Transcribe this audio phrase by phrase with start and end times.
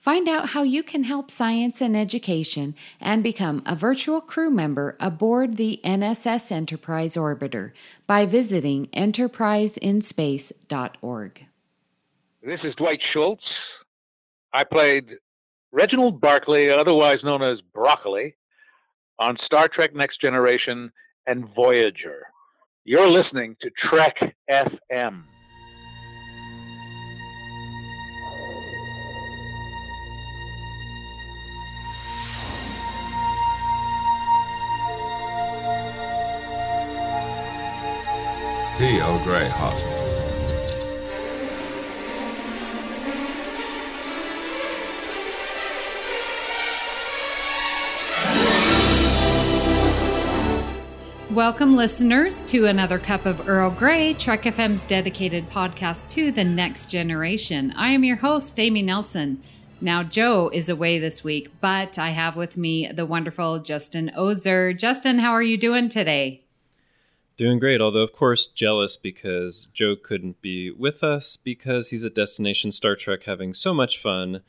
[0.00, 4.96] Find out how you can help science and education and become a virtual crew member
[4.98, 7.72] aboard the NSS Enterprise Orbiter
[8.06, 11.46] by visiting enterpriseinspace.org.
[12.42, 13.44] This is Dwight Schultz.
[14.54, 15.18] I played
[15.70, 18.34] Reginald Barclay, otherwise known as Broccoli,
[19.18, 20.90] on Star Trek Next Generation
[21.26, 22.22] and Voyager.
[22.84, 24.16] You're listening to Trek
[24.50, 25.24] FM.
[38.80, 39.76] Tea Grey hot.
[51.30, 56.86] Welcome, listeners, to another cup of Earl Grey, Trek FM's dedicated podcast to the next
[56.86, 57.74] generation.
[57.76, 59.42] I am your host, Amy Nelson.
[59.82, 64.72] Now, Joe is away this week, but I have with me the wonderful Justin Oser.
[64.72, 66.40] Justin, how are you doing today?
[67.40, 72.14] Doing great, although, of course, jealous because Joe couldn't be with us because he's at
[72.14, 74.42] Destination Star Trek having so much fun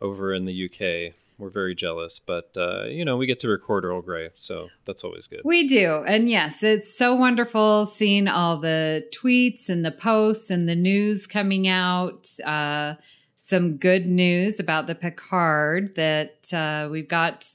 [0.00, 1.14] over in the UK.
[1.38, 5.04] We're very jealous, but uh, you know we get to record Earl Grey, so that's
[5.04, 5.42] always good.
[5.44, 10.68] We do, and yes, it's so wonderful seeing all the tweets and the posts and
[10.68, 12.26] the news coming out.
[12.44, 12.96] Uh,
[13.38, 17.54] some good news about the Picard that uh, we've got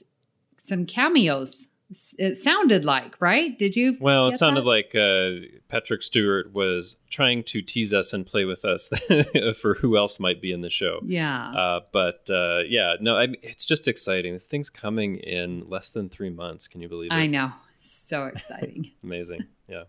[0.56, 1.67] some cameos.
[2.18, 3.58] It sounded like right.
[3.58, 3.96] Did you?
[3.98, 4.66] Well, it sounded that?
[4.66, 8.90] like uh, Patrick Stewart was trying to tease us and play with us
[9.60, 11.00] for who else might be in the show.
[11.06, 11.50] yeah.
[11.50, 14.34] Uh, but uh, yeah, no, I it's just exciting.
[14.34, 16.68] This thing's coming in less than three months.
[16.68, 17.14] Can you believe it?
[17.14, 17.52] I know.
[17.82, 18.90] So exciting.
[19.02, 19.46] Amazing.
[19.66, 19.84] Yeah.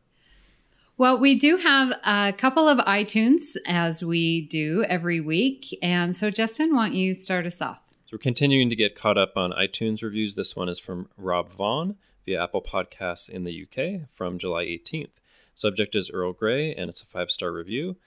[0.97, 5.77] well, we do have a couple of iTunes as we do every week.
[5.81, 7.88] And so, Justin, why don't you start us off?
[8.09, 10.33] So we're continuing to get caught up on iTunes reviews.
[10.33, 15.11] This one is from Rob Vaughn via Apple Podcasts in the UK from July 18th.
[15.53, 17.97] Subject is Earl Grey, and it's a five star review.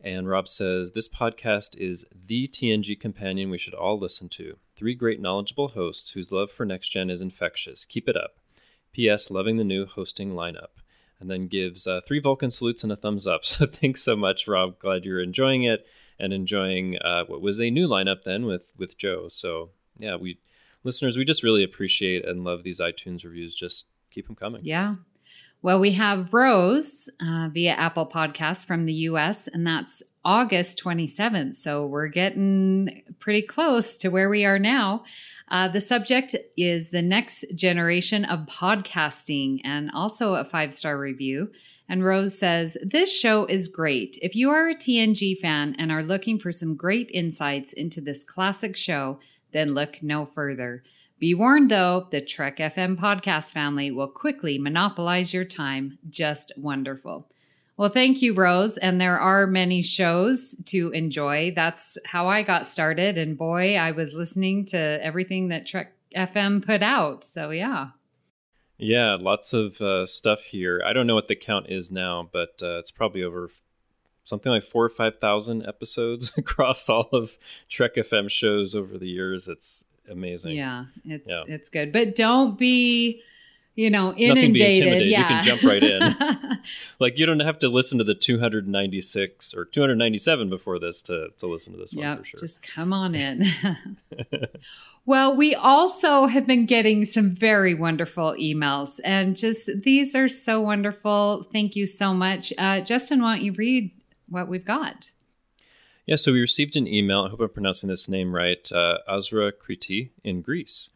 [0.00, 4.56] And Rob says, This podcast is the TNG companion we should all listen to.
[4.76, 7.84] Three great knowledgeable hosts whose love for Next Gen is infectious.
[7.84, 8.36] Keep it up.
[8.92, 9.30] P.S.
[9.30, 10.80] Loving the new hosting lineup.
[11.20, 13.42] And then gives uh, three Vulcan salutes and a thumbs up.
[13.44, 14.78] So thanks so much, Rob.
[14.78, 15.84] Glad you're enjoying it
[16.18, 19.28] and enjoying uh, what was a new lineup then with with Joe.
[19.28, 20.38] So yeah, we
[20.84, 23.54] listeners, we just really appreciate and love these iTunes reviews.
[23.54, 24.60] Just keep them coming.
[24.64, 24.96] Yeah.
[25.62, 31.56] Well, we have Rose uh, via Apple Podcast from the US, and that's August 27th.
[31.56, 35.04] So we're getting pretty close to where we are now.
[35.48, 41.50] Uh, the subject is the next generation of podcasting and also a five star review.
[41.88, 44.18] And Rose says, This show is great.
[44.22, 48.24] If you are a TNG fan and are looking for some great insights into this
[48.24, 49.18] classic show,
[49.52, 50.82] then look no further.
[51.18, 55.98] Be warned though, the Trek FM podcast family will quickly monopolize your time.
[56.10, 57.28] Just wonderful.
[57.76, 58.76] Well, thank you, Rose.
[58.78, 61.52] And there are many shows to enjoy.
[61.54, 63.18] That's how I got started.
[63.18, 67.24] And boy, I was listening to everything that Trek FM put out.
[67.24, 67.88] So, yeah.
[68.78, 70.82] Yeah, lots of uh, stuff here.
[70.84, 73.50] I don't know what the count is now, but uh, it's probably over
[74.24, 79.08] something like four or five thousand episodes across all of Trek FM shows over the
[79.08, 79.48] years.
[79.48, 80.56] It's amazing.
[80.56, 81.44] Yeah, it's Yeah.
[81.46, 81.92] it's good.
[81.92, 83.22] But don't be,
[83.74, 84.86] you know, inundated.
[84.86, 85.08] intimidated.
[85.08, 86.58] You can jump right in.
[87.00, 91.46] Like you don't have to listen to the 296 or 297 before this to to
[91.46, 92.40] listen to this one Yep, for sure.
[92.40, 93.44] just come on in.
[95.06, 100.60] well, we also have been getting some very wonderful emails, and just these are so
[100.60, 101.42] wonderful.
[101.52, 103.20] Thank you so much, uh, Justin.
[103.20, 103.90] Why don't you read
[104.28, 105.10] what we've got?
[106.06, 107.24] Yeah, so we received an email.
[107.24, 108.70] I hope I'm pronouncing this name right.
[108.72, 110.88] Uh, Azra Kriti in Greece,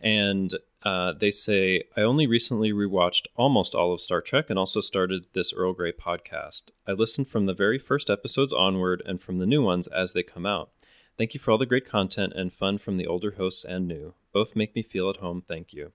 [0.00, 4.80] and uh, they say I only recently rewatched almost all of Star Trek and also
[4.80, 6.64] started this Earl Grey podcast.
[6.86, 10.22] I listened from the very first episodes onward and from the new ones as they
[10.22, 10.70] come out.
[11.18, 14.14] Thank you for all the great content and fun from the older hosts and new.
[14.32, 15.42] Both make me feel at home.
[15.42, 15.92] Thank you.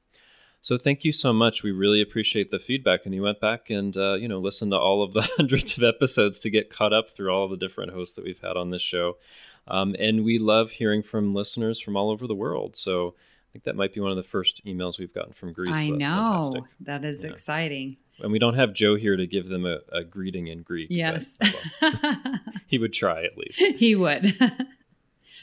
[0.62, 1.64] So thank you so much.
[1.64, 4.78] We really appreciate the feedback, and you went back and uh, you know listened to
[4.78, 8.16] all of the hundreds of episodes to get caught up through all the different hosts
[8.16, 9.18] that we've had on this show.
[9.68, 12.76] Um, and we love hearing from listeners from all over the world.
[12.76, 13.16] So
[13.56, 15.74] think that might be one of the first emails we've gotten from Greece.
[15.78, 16.06] I so know.
[16.06, 16.64] fantastic.
[16.82, 17.30] That is Yeah.
[17.32, 17.96] exciting.
[18.20, 20.90] And we don't have Joe here to give them a, a greeting in Greek.
[20.90, 21.38] but, Yes.
[21.82, 22.22] well,
[22.68, 23.60] he would try at least.
[23.78, 24.38] he would.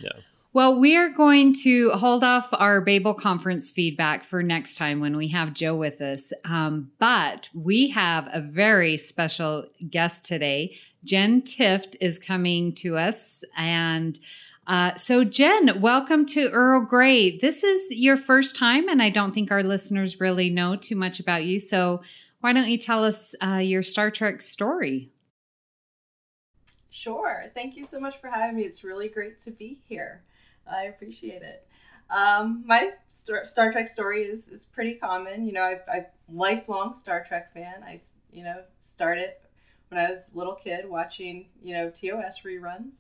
[0.01, 0.11] Yeah.
[0.55, 5.17] Well, we are going to hold off our Babel conference feedback for next time when
[5.17, 6.33] we have Joe with us.
[6.45, 10.77] Um, but we have a very special guest today.
[11.05, 13.45] Jenn Tifft is coming to us.
[13.57, 14.19] And
[14.67, 17.37] uh, so, Jenn, welcome to Earl Grey.
[17.39, 21.19] This is your first time, and I don't think our listeners really know too much
[21.19, 21.59] about you.
[21.59, 22.03] So,
[22.41, 25.11] why don't you tell us uh, your Star Trek story?
[26.91, 27.47] Sure.
[27.55, 28.63] Thank you so much for having me.
[28.63, 30.23] It's really great to be here.
[30.71, 31.67] I appreciate it.
[32.09, 35.45] Um, my Star, Trek story is, is pretty common.
[35.45, 37.83] You know, I've, I'm lifelong Star Trek fan.
[37.85, 37.99] I,
[38.33, 39.33] you know, started
[39.89, 42.95] when I was a little kid watching, you know, TOS reruns.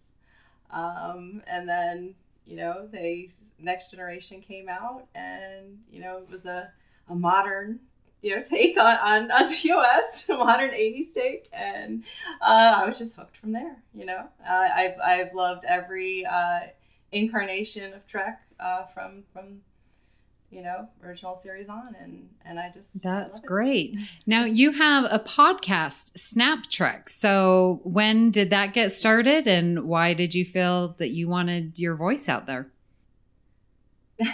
[0.72, 2.14] Um, and then,
[2.46, 3.28] you know, they
[3.58, 6.70] Next Generation came out and, you know, it was a,
[7.08, 7.80] a modern,
[8.22, 11.48] you know, take on, on, on TOS, modern 80s take.
[11.52, 12.04] And
[12.40, 14.28] uh, I was just hooked from there, you know.
[14.48, 16.60] Uh, I've, I've loved every uh,
[17.12, 19.60] incarnation of Trek uh, from, from,
[20.52, 21.96] you know, original series on.
[22.00, 23.46] And, and I just that's it.
[23.46, 23.96] great.
[24.26, 27.08] Now you have a podcast, Snap Trek.
[27.08, 31.96] So when did that get started and why did you feel that you wanted your
[31.96, 32.68] voice out there?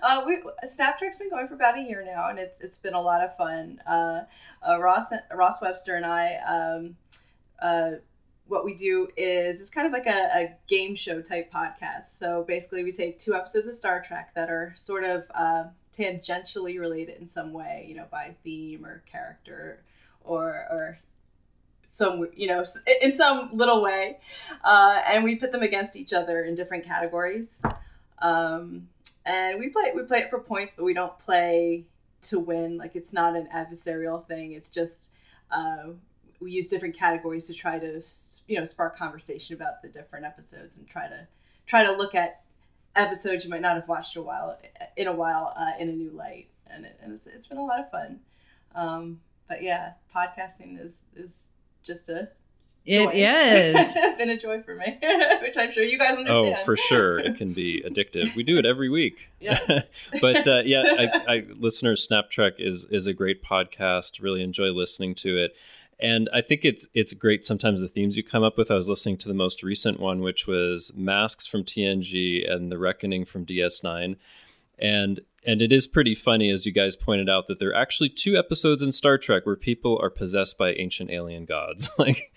[0.00, 2.94] Uh, we Snap Trek's been going for about a year now, and it's it's been
[2.94, 3.80] a lot of fun.
[3.84, 4.20] Uh,
[4.64, 6.96] uh, Ross Ross Webster and I, um,
[7.60, 7.96] uh,
[8.46, 12.18] what we do is it's kind of like a, a game show type podcast.
[12.18, 15.64] So basically, we take two episodes of Star Trek that are sort of uh,
[15.98, 19.82] tangentially related in some way, you know, by theme or character,
[20.24, 20.98] or or
[21.88, 22.64] some you know
[23.00, 24.18] in some little way,
[24.64, 27.48] uh, and we put them against each other in different categories.
[28.18, 28.88] Um,
[29.24, 31.84] and we play we play it for points, but we don't play
[32.22, 32.76] to win.
[32.78, 34.52] Like it's not an adversarial thing.
[34.52, 35.10] It's just
[35.50, 35.90] uh,
[36.42, 38.02] we use different categories to try to
[38.48, 41.26] you know spark conversation about the different episodes and try to
[41.66, 42.42] try to look at
[42.96, 44.58] episodes you might not have watched a while
[44.96, 46.48] in a while uh, in a new light.
[46.66, 48.20] And, it, and it's, it's been a lot of fun.
[48.74, 51.30] Um, but yeah, podcasting is is
[51.82, 52.28] just a
[52.86, 53.10] It joy.
[53.12, 53.92] is.
[53.96, 54.98] it's been a joy for me,
[55.42, 56.56] which I'm sure you guys understand.
[56.60, 57.18] Oh, for sure.
[57.18, 58.34] It can be addictive.
[58.34, 59.30] We do it every week.
[59.40, 59.58] Yeah.
[60.20, 64.22] but uh, yeah, I, I, listeners, Snap Trek is is a great podcast.
[64.22, 65.54] Really enjoy listening to it,
[66.02, 67.44] and I think it's it's great.
[67.44, 68.70] Sometimes the themes you come up with.
[68.70, 72.78] I was listening to the most recent one, which was masks from TNG and the
[72.78, 74.16] Reckoning from DS9,
[74.80, 78.08] and and it is pretty funny, as you guys pointed out, that there are actually
[78.08, 81.88] two episodes in Star Trek where people are possessed by ancient alien gods.
[81.98, 82.32] like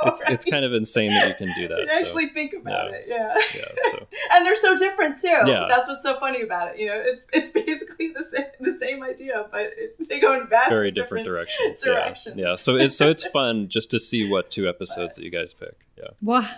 [0.00, 1.80] I know, it's it's kind of insane that you can do that.
[1.80, 2.96] You so, actually think about yeah.
[2.96, 3.34] it, yeah.
[3.54, 5.28] yeah, so and they're so different too.
[5.28, 5.66] Yeah.
[5.68, 6.80] That's what's so funny about it.
[6.80, 10.46] You know, it's it's basically the same the same idea, but it, they go in
[10.48, 11.82] vastly very different, directions.
[11.84, 11.92] Yeah.
[11.92, 12.36] directions.
[12.36, 12.56] Yeah.
[12.56, 15.86] So it's so it's fun just to see what two episodes that you guys pick.
[15.96, 16.08] Yeah.
[16.22, 16.48] Wow.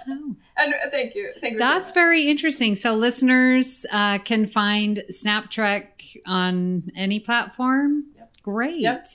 [0.57, 1.59] And uh, thank you, thank you.
[1.59, 2.75] That's saying very interesting.
[2.75, 8.05] So listeners uh, can find Snap Trek on any platform.
[8.17, 8.37] Yep.
[8.43, 8.81] Great.
[8.81, 9.07] Yep.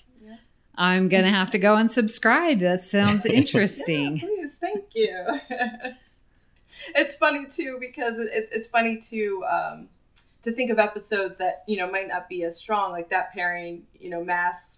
[0.77, 0.83] Yeah.
[0.83, 2.59] I'm going to have to go and subscribe.
[2.59, 4.17] That sounds interesting.
[4.17, 5.25] Yeah, please, thank you.
[6.95, 9.89] it's funny too because it, it- it's funny to um,
[10.43, 13.83] to think of episodes that you know might not be as strong, like that pairing.
[13.99, 14.77] You know, Masks.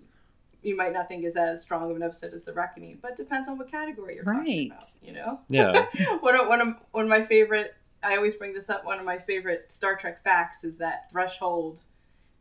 [0.61, 3.17] You might not think is as strong of an episode as The Reckoning, but it
[3.17, 4.83] depends on what category you're talking about.
[5.01, 5.39] You know.
[5.47, 5.85] Yeah.
[6.19, 7.75] one of one of one of my favorite.
[8.03, 8.83] I always bring this up.
[8.85, 11.81] One of my favorite Star Trek facts is that Threshold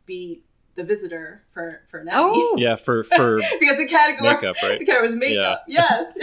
[0.05, 0.43] beat
[0.79, 2.11] The Visitor for for Nemi.
[2.15, 2.77] Oh, Yeah.
[2.77, 4.79] For for because the category makeup, right?
[4.79, 5.63] the category was makeup.
[5.67, 6.15] Yes.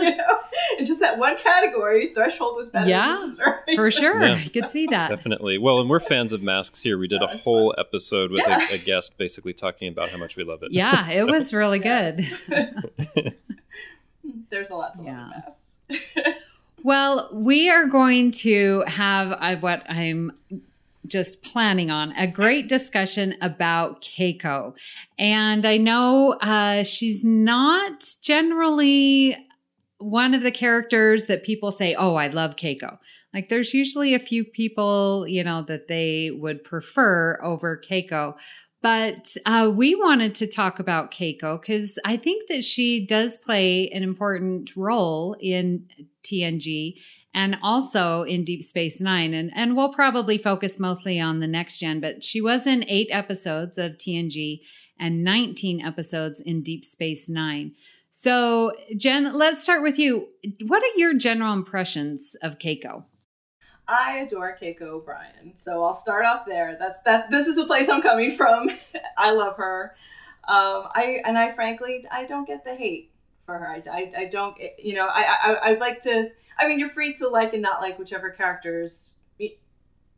[0.00, 0.38] you know,
[0.80, 2.88] in just that one category, Threshold was better.
[2.88, 3.62] Yeah, than Visitor.
[3.76, 4.20] for sure.
[4.26, 4.34] Yeah.
[4.44, 5.08] I could see that.
[5.10, 5.58] Definitely.
[5.58, 6.98] Well, and we're fans of masks here.
[6.98, 8.66] We did a So it's whole episode with Yeah.
[8.70, 10.72] a, a guest basically talking about how much we love it.
[10.72, 12.18] Yeah, it was really good.
[12.48, 12.74] Yes.
[14.50, 15.30] There's a lot to Yeah.
[15.30, 15.32] love
[15.86, 15.92] in
[16.26, 16.38] Masks.
[16.82, 20.32] Well, we are going to have uh, what I'm
[21.08, 24.74] just planning on a great discussion about Keiko.
[25.18, 29.36] And I know uh, she's not generally
[29.98, 32.98] one of the characters that people say, oh, I love Keiko.
[33.34, 38.34] Like there's usually a few people, you know, that they would prefer over Keiko.
[38.80, 43.90] But uh, we wanted to talk about Keiko because I think that she does play
[43.90, 45.88] an important role in
[46.22, 46.94] TNG
[47.38, 49.32] and also in Deep Space Nine.
[49.32, 53.06] And, and we'll probably focus mostly on the next gen, but she was in eight
[53.12, 54.62] episodes of TNG
[54.98, 57.76] and 19 episodes in Deep Space Nine.
[58.10, 60.26] So, Jenn, let's start with you.
[60.66, 63.04] What are your general impressions of Keiko?
[63.86, 66.76] I adore Keiko O'Brien, so I'll start off there.
[66.76, 67.30] That's that.
[67.30, 68.68] This is the place I'm coming from.
[69.16, 69.94] I love her.
[70.48, 73.12] Um, I and I frankly I don't get the hate
[73.46, 73.68] for her.
[73.68, 76.32] I, I, I don't you know I, I I'd like to.
[76.58, 79.10] I mean, you're free to like and not like whichever characters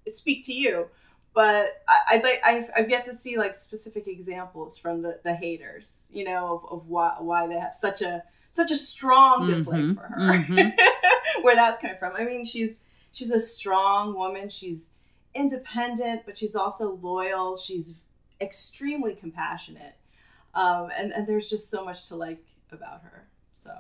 [0.09, 0.89] speak to you,
[1.35, 5.35] but I, would like I've, I've yet to see like specific examples from the, the
[5.35, 6.07] haters.
[6.11, 9.95] You know of, of why why they have such a such a strong dislike mm-hmm,
[9.95, 10.33] for her.
[10.33, 11.43] Mm-hmm.
[11.43, 12.15] Where that's coming from.
[12.17, 12.79] I mean, she's
[13.13, 14.49] she's a strong woman.
[14.49, 14.89] She's
[15.35, 17.57] independent, but she's also loyal.
[17.57, 17.95] She's
[18.41, 19.95] extremely compassionate.
[20.55, 22.43] Um, and, and there's just so much to like
[22.73, 23.29] about her.
[23.63, 23.71] So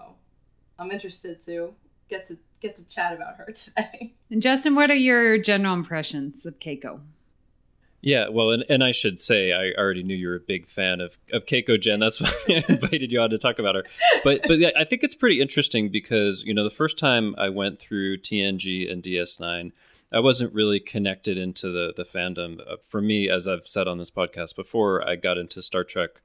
[0.79, 1.75] I'm interested to
[2.11, 4.12] get to get to chat about her today.
[4.31, 7.00] And Justin, what are your general impressions of Keiko?
[8.02, 11.02] Yeah, well, and, and I should say I already knew you were a big fan
[11.02, 12.00] of, of Keiko Jenn.
[12.00, 13.85] That's why I invited you on to talk about her.
[14.25, 17.50] But but yeah, I think it's pretty interesting because you know the first time I
[17.50, 19.73] went through TNG and DS9,
[20.12, 22.61] I wasn't really connected into the the fandom.
[22.61, 26.23] Uh, for me, as I've said on this podcast before, I got into Star Trek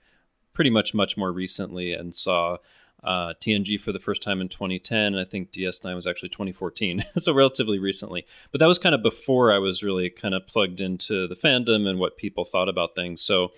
[0.54, 2.58] pretty much much more recently and saw
[3.04, 5.16] uh, TNG for the first time in 2010.
[5.16, 8.25] I think DS9 was actually 2014, so relatively recently.
[8.52, 11.88] But that was kind of before I was really kind of plugged into the fandom
[11.88, 13.22] and what people thought about things.
[13.22, 13.52] So,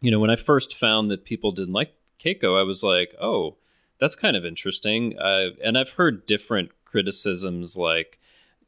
[0.00, 3.56] you know, when I first found that people didn't like Keiko, I was like, oh,
[4.00, 5.18] that's kind of interesting.
[5.18, 8.18] Uh, and I've heard different criticisms like,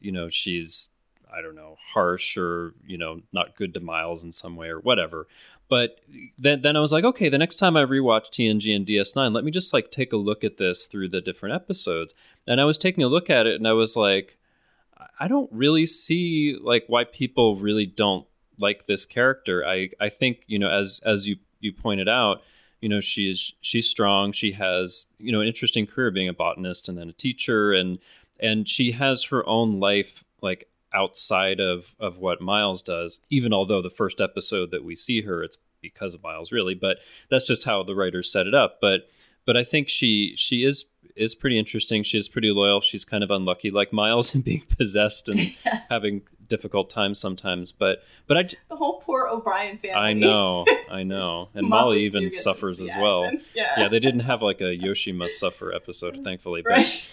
[0.00, 0.88] you know, she's
[1.34, 4.78] I don't know, harsh or, you know, not good to Miles in some way or
[4.78, 5.26] whatever.
[5.68, 6.00] But
[6.38, 9.44] then, then I was like, okay, the next time I rewatch TNG and DS9, let
[9.44, 12.14] me just like take a look at this through the different episodes.
[12.46, 14.36] And I was taking a look at it and I was like,
[15.18, 18.26] I don't really see like why people really don't
[18.58, 19.66] like this character.
[19.66, 22.42] I, I think, you know, as as you, you pointed out,
[22.80, 24.32] you know, she's she's strong.
[24.32, 27.98] She has, you know, an interesting career being a botanist and then a teacher and
[28.38, 33.20] and she has her own life like outside of of what Miles does.
[33.30, 36.74] Even although the first episode that we see her, it's because of Miles, really.
[36.74, 36.98] But
[37.30, 38.78] that's just how the writers set it up.
[38.80, 39.08] But
[39.46, 40.86] but I think she she is
[41.16, 42.02] is pretty interesting.
[42.02, 42.80] She is pretty loyal.
[42.80, 45.84] She's kind of unlucky, like Miles, in being possessed and yes.
[45.90, 47.72] having difficult times sometimes.
[47.72, 49.96] But but I the whole poor O'Brien family.
[49.96, 53.30] I know, I know, and Molly even suffers as well.
[53.54, 53.72] Yeah.
[53.76, 56.62] yeah, they didn't have like a Yoshi must suffer episode, thankfully.
[56.62, 57.10] But right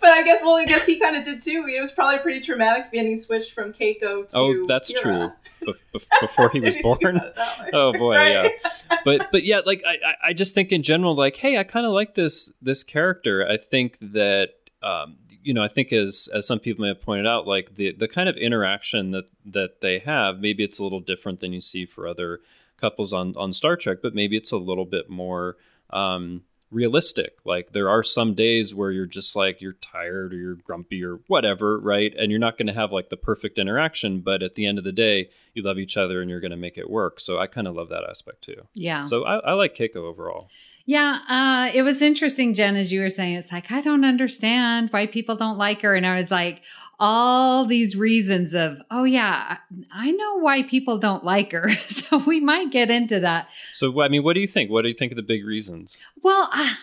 [0.00, 1.66] but I guess well, I guess he kind of did too.
[1.68, 4.36] It was probably pretty traumatic being he switched from Keiko to.
[4.36, 5.00] Oh, that's Kira.
[5.02, 5.32] true.
[5.92, 7.20] Be- before he was born.
[7.72, 8.52] oh boy, right?
[8.60, 8.70] yeah.
[9.04, 11.92] But but yeah, like I I just think in general, like, hey, I kind of
[11.92, 13.46] like this this character.
[13.46, 14.50] I think that
[14.82, 17.92] um, you know, I think as as some people may have pointed out, like the
[17.92, 21.60] the kind of interaction that that they have, maybe it's a little different than you
[21.60, 22.40] see for other
[22.80, 25.56] couples on on Star Trek, but maybe it's a little bit more.
[25.90, 27.38] Um, realistic.
[27.44, 31.20] Like there are some days where you're just like you're tired or you're grumpy or
[31.26, 32.14] whatever, right?
[32.16, 34.84] And you're not going to have like the perfect interaction, but at the end of
[34.84, 37.20] the day, you love each other and you're going to make it work.
[37.20, 38.62] So I kind of love that aspect too.
[38.74, 39.02] Yeah.
[39.02, 40.48] So I, I like Keiko overall.
[40.86, 43.36] Yeah, uh, it was interesting, Jenn, as you were saying.
[43.36, 46.62] It's like I don't understand why people don't like her, and I was like,
[47.00, 49.56] all these reasons of, oh, yeah,
[49.90, 51.70] I know why people don't like her.
[51.86, 53.48] so we might get into that.
[53.72, 54.70] So, I mean, what do you think?
[54.70, 55.96] What do you think of the big reasons?
[56.22, 56.74] Well, uh,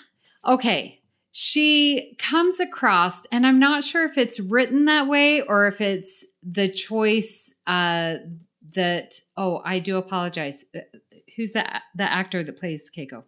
[0.45, 0.99] okay.
[1.31, 6.25] She comes across, and I'm not sure if it's written that way or if it's
[6.41, 8.15] the choice uh,
[8.73, 10.65] that, oh, I do apologize.
[10.75, 10.79] Uh,
[11.35, 13.23] who's the, the actor that plays Keiko?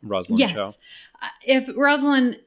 [0.00, 0.52] Rosalind yes.
[0.52, 0.68] Chao.
[1.20, 2.38] Uh, if Rosalind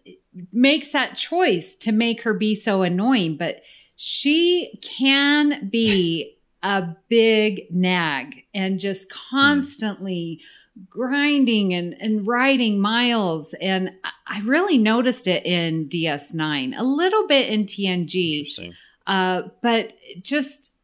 [0.52, 3.62] makes that choice to make her be so annoying, but
[3.96, 10.40] she can be a big nag and just constantly
[10.78, 10.90] mm.
[10.90, 13.56] grinding and, and riding miles.
[13.60, 13.92] And
[14.28, 18.74] I really noticed it in DS9, a little bit in TNG.
[19.08, 20.76] Uh, but just,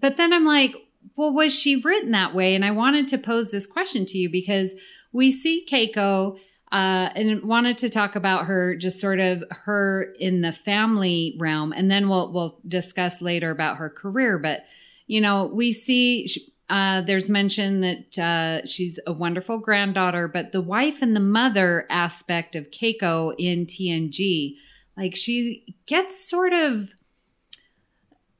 [0.00, 0.74] but then I'm like,
[1.16, 2.54] well, was she written that way?
[2.54, 4.74] And I wanted to pose this question to you because
[5.12, 6.38] we see Keiko
[6.72, 11.72] uh, and wanted to talk about her, just sort of her in the family realm,
[11.72, 14.38] and then we'll we'll discuss later about her career.
[14.38, 14.64] But
[15.06, 16.28] you know, we see
[16.68, 21.84] uh, there's mention that uh, she's a wonderful granddaughter, but the wife and the mother
[21.90, 24.54] aspect of Keiko in TNG,
[24.96, 26.92] like she gets sort of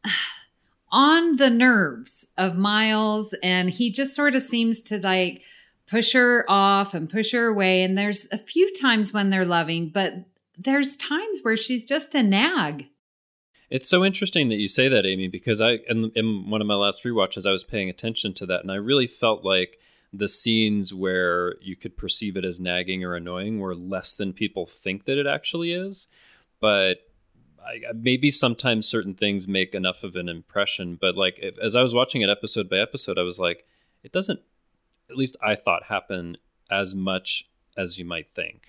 [0.92, 5.42] on the nerves of Miles, and he just sort of seems to like
[5.90, 7.82] push her off and push her away.
[7.82, 10.14] And there's a few times when they're loving, but
[10.56, 12.86] there's times where she's just a nag.
[13.70, 16.74] It's so interesting that you say that, Amy, because I in, in one of my
[16.74, 19.78] last rewatches, I was paying attention to that, and I really felt like
[20.12, 24.66] the scenes where you could perceive it as nagging or annoying were less than people
[24.66, 26.08] think that it actually is.
[26.60, 26.98] But
[27.64, 31.82] I, maybe sometimes certain things make enough of an impression, but like if, as I
[31.82, 33.66] was watching it episode by episode, I was like,
[34.02, 34.40] it doesn't.
[35.10, 36.36] At least I thought happen
[36.70, 38.68] as much as you might think.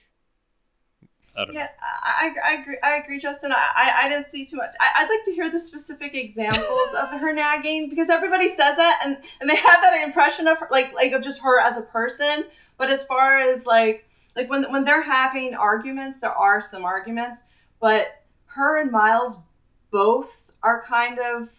[1.36, 1.70] I don't Yeah, know.
[1.82, 2.78] I, I, agree.
[2.84, 3.52] I agree, Justin.
[3.52, 4.72] I, I, I didn't see too much.
[4.80, 9.02] I, I'd like to hear the specific examples of her nagging because everybody says that
[9.06, 11.82] and, and they have that impression of her, like like of just her as a
[11.82, 12.46] person.
[12.78, 14.06] But as far as like
[14.36, 17.40] like when when they're having arguments, there are some arguments,
[17.80, 19.38] but her and Miles
[19.90, 21.50] both are kind of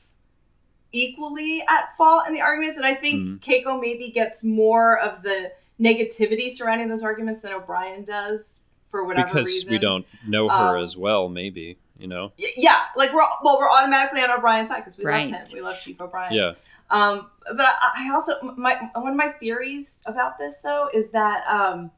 [0.92, 3.40] equally at fault in the arguments, and I think Mhm.
[3.40, 8.58] Keiko maybe gets more of the negativity surrounding those arguments than O'Brien does
[8.90, 9.70] for whatever because reason.
[9.70, 11.28] we don't know her Um, as well.
[11.28, 12.32] Maybe you know.
[12.37, 15.30] Yeah, like we're well, we're automatically on O'Brien's side because we Right.
[15.30, 15.54] love him.
[15.54, 16.32] We love Chief O'Brien.
[16.34, 16.52] Yeah.
[16.90, 21.44] Um, but I, I also my one of my theories about this though is that
[21.49, 21.90] um,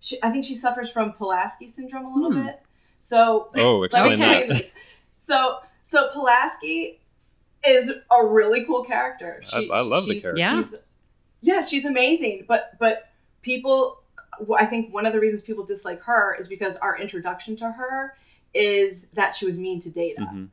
[0.00, 2.46] she, I think she suffers from Pulaski syndrome a little Hmm.
[2.46, 2.62] bit.
[3.00, 4.46] So Oh, let explain me tell Okay.
[4.46, 4.72] you this.
[5.16, 7.00] So so Pulaski
[7.66, 9.42] is a really cool character.
[9.52, 10.38] I- I love the character.
[10.38, 10.62] Yeah.
[10.64, 10.80] she's-
[11.40, 12.44] yeah, she's amazing.
[12.46, 13.08] But but
[13.42, 14.00] people,
[14.56, 18.16] I think one of the reasons people dislike her is because our introduction to her
[18.54, 20.44] is that she was mean to Data, hmm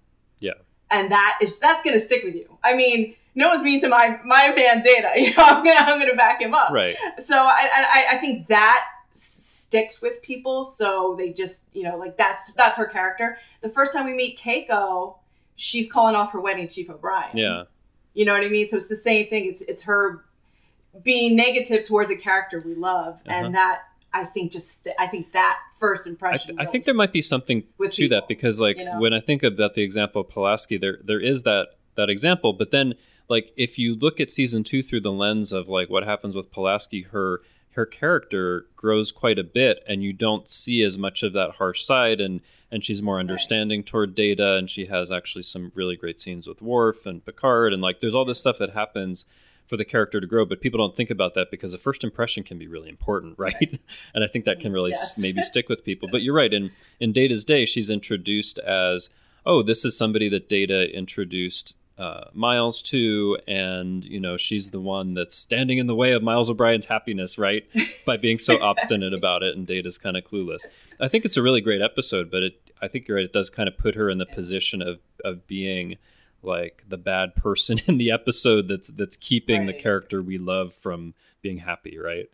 [0.91, 2.57] and that is that's gonna stick with you.
[2.63, 5.11] I mean, no one's mean to my my man Data.
[5.17, 6.71] You know, I'm gonna I'm gonna back him up.
[6.71, 6.95] Right.
[7.23, 10.63] So I, I I think that sticks with people.
[10.63, 13.37] So they just you know like that's that's her character.
[13.61, 15.17] The first time we meet Keiko,
[15.59, 17.35] she's calling off her wedding Chief O'Brien.
[17.35, 17.63] Yeah.
[18.13, 18.67] You know what I mean?
[18.69, 19.45] So it's the same thing.
[19.45, 20.23] It's it's her
[21.03, 23.45] being negative towards a character we love, Uh-huh.
[23.45, 23.81] and that
[24.13, 26.57] I think just I think that first I, impression.
[26.57, 28.99] th- I think there might be something to that because like you know?
[28.99, 32.71] when I think about the example of Pulaski, there there is that that example, but
[32.71, 32.95] then
[33.27, 36.51] like if you look at season two through the lens of like what happens with
[36.51, 37.41] Pulaski, her
[37.79, 41.81] her character grows quite a bit, and you don't see as much of that harsh
[41.81, 46.19] side, and and she's more understanding toward Data, and she has actually some really great
[46.19, 49.23] scenes with Worf and Picard, and like there's all this stuff that happens
[49.65, 52.43] for the character to grow, but people don't think about that because the first impression
[52.43, 53.79] can be really important, right?
[54.13, 55.17] and I think that can really Yes.
[55.17, 56.09] maybe stick with people.
[56.11, 56.53] But you're right.
[56.53, 59.09] In in Data's day, she's introduced as,
[59.45, 64.79] oh, this is somebody that Data introduced uh, Miles to, and you know she's the
[64.79, 67.65] one that's standing in the way of Miles O'Brien's happiness, right?
[68.05, 70.65] By being so obstinate about it, and Data's kind of clueless.
[71.01, 73.25] I think it's a really great episode, but it I think you're right.
[73.25, 75.97] It does kind of put her in the position of of being
[76.41, 81.13] like the bad person in the episode that's that's keeping the character we love from
[81.41, 82.29] being happy, right?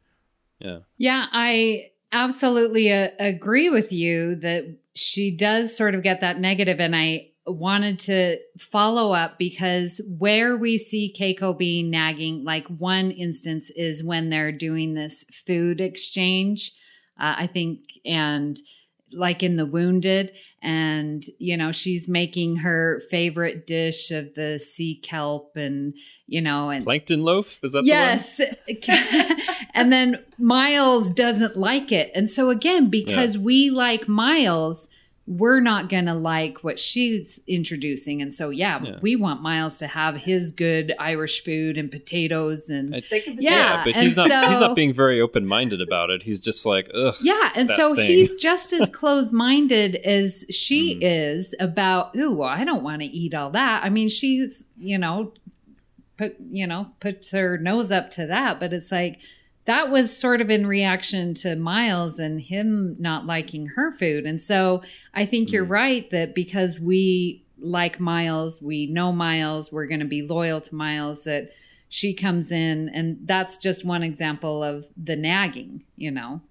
[0.60, 0.80] Yeah.
[0.97, 6.80] Yeah, I absolutely uh, agree with you that she does sort of get that negative,
[6.80, 13.12] and I wanted to follow up because where we see Keiko being nagging, like one
[13.12, 16.71] instance is when they're doing this food exchange,
[17.19, 18.58] uh, I think, and
[19.12, 20.31] like in the wounded
[20.65, 25.93] and you know she's making her favorite dish of the sea kelp and
[26.25, 27.60] you know and Plankton loaf?
[27.63, 28.41] Is that yes.
[29.75, 32.12] And then miles doesn't like it.
[32.15, 34.88] And so again because we like miles
[35.27, 38.99] we're not gonna like what she's introducing and so yeah, Yeah.
[39.01, 43.23] we want miles to have his good irish food and potatoes and I- and Yeah,
[43.23, 43.33] the one?
[43.33, 43.43] potatoes.
[43.43, 46.21] Yeah, but and he's not he's not being very open minded about it.
[46.21, 47.15] He's just like, ugh.
[47.21, 48.07] yeah and so thing.
[48.07, 50.99] he's just as close-minded as she Mm.
[51.01, 54.97] is about ooh well, i don't want to eat all that i mean she's you
[54.99, 55.33] know
[56.17, 59.17] put you know puts her nose up to that but it's like
[59.65, 64.41] that was sort of in reaction to miles and him not liking her food and
[64.41, 64.82] so
[65.13, 65.69] i think you're Mm.
[65.71, 70.75] right that because we like miles we know miles we're going to be loyal to
[70.75, 71.51] miles that
[71.89, 76.41] she comes in and that's just one example of the nagging you know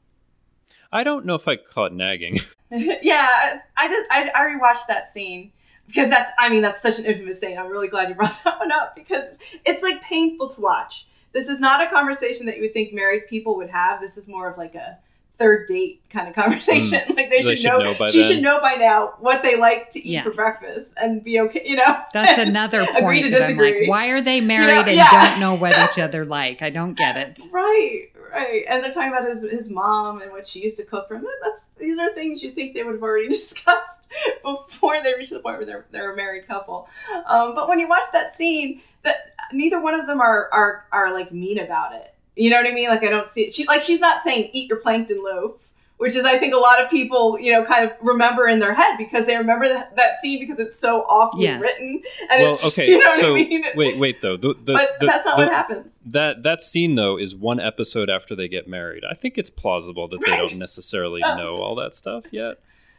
[0.92, 2.38] I don't know if I call it nagging.
[2.70, 5.50] yeah, I just I, I rewatched that scene
[5.88, 7.59] because that's I mean that's such an infamous scene.
[7.59, 11.09] I'm really glad you brought that one up because it's like painful to watch.
[11.35, 14.01] This is not a conversation that you would think married people would have.
[14.01, 14.97] This is more of like a
[15.37, 17.03] third date kind of conversation.
[17.14, 17.42] Like they, Mm.
[17.44, 18.33] They should, should know, know by she then.
[18.33, 21.62] should know by now what they like to eat for breakfast and be okay.
[21.66, 24.87] You know, That's Just another agree point to that I'm like, why are they married
[24.87, 25.31] and yeah.
[25.31, 26.62] don't know what each other like?
[26.62, 27.40] I don't get it.
[27.53, 28.64] Right, right.
[28.68, 31.27] And they're talking about his his mom and what she used to cook for him.
[31.42, 34.09] That's these are things you think they would have already discussed
[34.42, 36.88] before they reach the point where they're they're a married couple.
[37.27, 41.12] Um, but when you watch that scene, that neither one of them are are are
[41.12, 42.14] like mean about it.
[42.36, 42.88] You know what I mean?
[42.88, 43.54] Like I don't see it.
[43.54, 45.56] she like she's not saying eat your plankton loaf.
[45.96, 48.74] Which is, I think, a lot of people, you know, kind of remember in their
[48.74, 51.62] head because they remember that, that scene because it's so awfully Yes.
[51.62, 52.02] written.
[52.30, 52.88] And well, it's, okay.
[52.90, 53.64] you know what so I mean?
[53.76, 54.36] wait, wait though.
[54.36, 55.92] The, the, but the- that's not the- what happens.
[56.06, 59.04] That that scene though is one episode after they get married.
[59.08, 61.36] I think it's plausible that they don't necessarily Uh.
[61.36, 62.58] know all that stuff yet.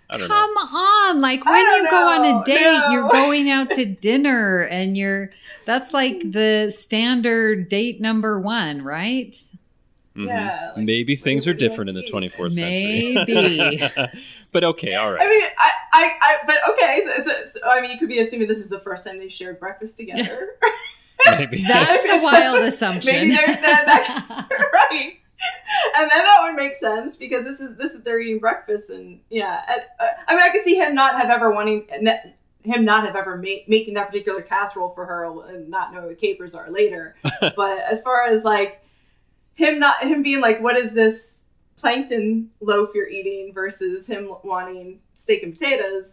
[0.10, 0.62] I don't Come know.
[0.78, 1.22] on.
[1.22, 2.90] Like when don't you go on a date, No.
[2.92, 5.32] you're going out to dinner and you're
[5.66, 9.32] that's like the standard date number one, right?
[10.16, 10.28] Mhm.
[10.28, 12.14] Yeah, like, Maybe things are what do you different in the eat?
[12.14, 13.14] 24th century.
[13.28, 13.82] Maybe.
[14.54, 15.22] but okay, all right.
[15.22, 17.02] I mean, I, I, I but okay.
[17.18, 19.28] So, so, so, I mean, you could be assuming this is the first time they
[19.28, 20.52] shared breakfast together,
[21.38, 21.64] Maybe.
[21.68, 23.14] That's a wild assumption.
[23.14, 24.48] Maybe there's that-
[24.92, 25.18] right?
[25.98, 29.20] And then that would make sense because this is this is they're eating breakfast, and
[29.30, 29.62] yeah.
[29.68, 31.88] And, uh, I mean, I could see him not have ever wanting
[32.66, 36.18] him not have ever made making that particular casserole for her and not knowing what
[36.18, 37.16] capers are later.
[37.56, 38.82] but as far as like
[39.54, 41.38] him not him being like, what is this
[41.78, 46.06] plankton loaf you're eating versus him wanting steak and potatoes?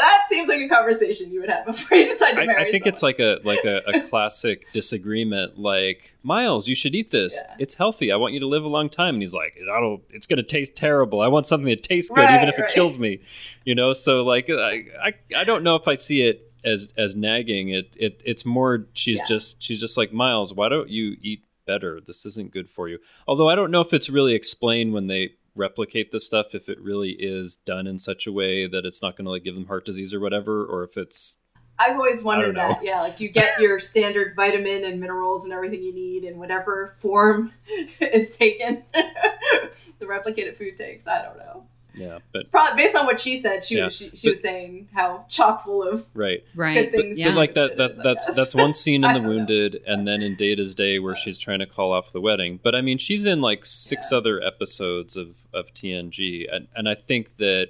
[0.00, 2.68] That seems like a conversation you would have before you decide to I, marry.
[2.68, 5.58] I think it's like a like a, a classic disagreement.
[5.58, 7.38] Like Miles, you should eat this.
[7.42, 7.56] Yeah.
[7.58, 8.10] It's healthy.
[8.10, 9.16] I want you to live a long time.
[9.16, 10.02] And he's like, I don't.
[10.10, 11.20] It's going to taste terrible.
[11.20, 13.20] I want something that tastes good, Right, even if it kills me.
[13.64, 13.92] You know.
[13.92, 17.68] So like, I, I I don't know if I see it as as nagging.
[17.70, 18.86] It it it's more.
[18.94, 19.24] She's Yeah.
[19.28, 20.52] just she's just like Miles.
[20.54, 22.00] Why don't you eat better?
[22.06, 22.98] This isn't good for you.
[23.28, 26.80] Although I don't know if it's really explained when they replicate this stuff if it
[26.80, 29.66] really is done in such a way that it's not going to like give them
[29.66, 31.36] heart disease or whatever or if it's
[31.78, 32.84] I've always wondered that.
[32.84, 36.38] Yeah, like do you get your standard vitamin and minerals and everything you need in
[36.38, 37.52] whatever form
[38.00, 38.84] is taken?
[38.92, 41.06] the replicated food takes.
[41.06, 41.66] I don't know.
[41.96, 44.40] Yeah but Probably based on what she said, she Yeah, was she, she but- was
[44.40, 46.74] saying how chock full of right right.
[46.74, 47.18] good things.
[47.18, 47.28] Yeah.
[47.28, 49.28] But like that, It that is, that's that's one scene in the don't know.
[49.28, 52.58] wounded, and then in Data's Day where she's trying to call off the wedding.
[52.62, 54.18] But I mean, she's in like six Yeah.
[54.18, 57.68] other episodes of of TNG, and and I think that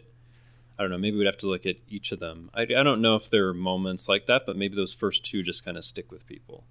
[0.78, 0.98] I don't know.
[0.98, 2.50] Maybe we'd have to look at each of them.
[2.54, 5.42] I, I don't know if there are moments like that, but maybe those first two
[5.42, 6.64] just kind of stick with people.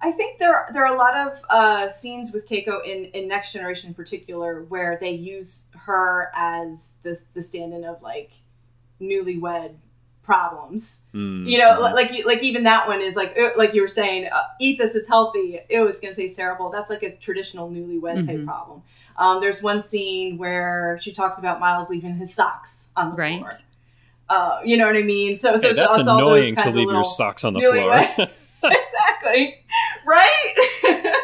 [0.00, 3.52] I think there there are a lot of uh, scenes with Keiko in, in Next
[3.52, 8.32] Generation in particular where they use her as the the stand-in of like
[9.00, 9.74] newlywed
[10.22, 11.00] problems.
[11.14, 13.88] Mm, You know, like you- like even that one is like uh, like you were
[13.88, 15.58] saying, uh, eat this, it's healthy.
[15.70, 16.68] Ew, it's gonna taste terrible.
[16.70, 18.44] That's like a traditional newlywed type Mhm.
[18.44, 18.82] problem.
[19.16, 23.38] Um, there's one scene where she talks about Miles leaving his socks on the Right.
[23.40, 23.50] floor.
[24.28, 25.36] Uh, you know what I mean?
[25.36, 27.60] So, so Hey, it's, that's it's all those annoying to leave your socks on the
[27.62, 28.28] floor.
[30.06, 30.54] right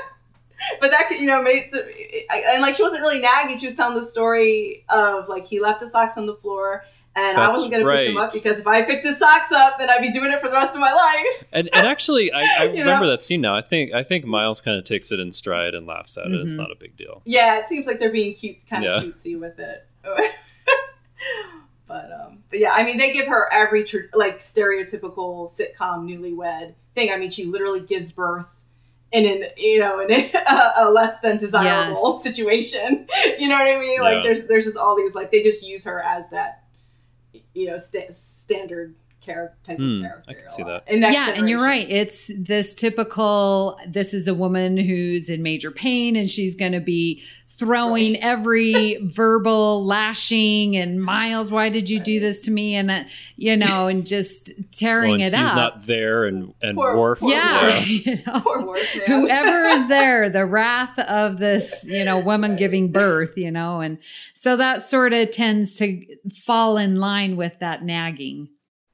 [0.81, 1.83] but that could you know made some
[2.31, 5.81] and like she wasn't really nagging she was telling the story of like he left
[5.81, 6.85] his socks on the floor
[7.17, 9.79] and I wasn't going to pick them up because if I picked his socks up,
[9.79, 11.45] then I'd be doing it for the rest of my life.
[11.53, 13.11] and and actually, I, I remember know?
[13.13, 13.55] that scene now.
[13.55, 16.33] I think I think Miles kind of takes it in stride and laughs at it.
[16.41, 16.57] It's Mhm.
[16.57, 17.23] not a big deal.
[17.25, 19.09] Yeah, it seems like they're being cute, kind of Yeah.
[19.13, 19.87] cutesy with it.
[21.95, 26.75] but um, but yeah, I mean, they give her every tr- like stereotypical sitcom newlywed
[26.97, 27.13] thing.
[27.13, 28.47] I mean, she literally gives birth
[29.13, 30.33] in an you know in a,
[30.77, 33.07] a less than desirable situation.
[33.39, 33.95] You know what I mean?
[33.95, 34.03] Yeah.
[34.03, 36.65] Like there's there's just all these like they just use her as that
[37.53, 40.31] you know sta standard character type Hmm, of character.
[40.31, 40.85] I can see that.
[40.89, 41.89] In Next yeah, and you're right.
[41.89, 46.81] It's this typical this is a woman who's in major pain and she's going to
[46.81, 47.23] be
[47.57, 52.75] throwing every verbal lashing and Miles, why did you do this to me?
[52.75, 53.05] And, uh,
[53.37, 55.55] you know, and just tearing Well, and it he's up.
[55.57, 57.21] not there, and and Poor- Worf.
[57.21, 57.63] poor yeah.
[57.79, 57.89] Worf.
[58.07, 58.41] you know.
[58.41, 59.07] Poor Worf, man.
[59.07, 63.99] Whoever is there, the wrath of this, you know, woman giving birth, you know, and
[64.35, 66.05] so that sort of tends to
[66.45, 68.49] fall in line with that nagging.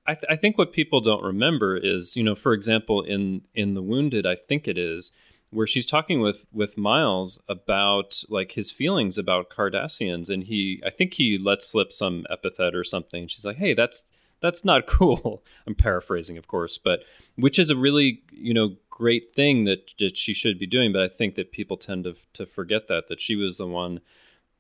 [0.07, 3.75] I, th- I think what people don't remember is, you know, for example, in in
[3.75, 5.12] the Wounded, I think it is
[5.51, 10.91] where she's talking with with Miles about like his feelings about Cardassians, and he, I
[10.91, 13.27] think he lets slip some epithet or something.
[13.27, 14.05] She's like, "Hey, that's
[14.41, 17.01] that's not cool." I'm paraphrasing, of course, but
[17.37, 20.93] which is a really you know great thing that that she should be doing.
[20.93, 24.01] But I think that people tend to to forget that that she was the one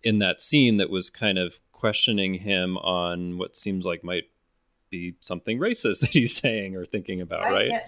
[0.02, 4.24] in that scene that was kind of questioning him on what seems like might
[4.90, 7.68] be something racist that he's saying or thinking about, right?
[7.68, 7.86] Yeah,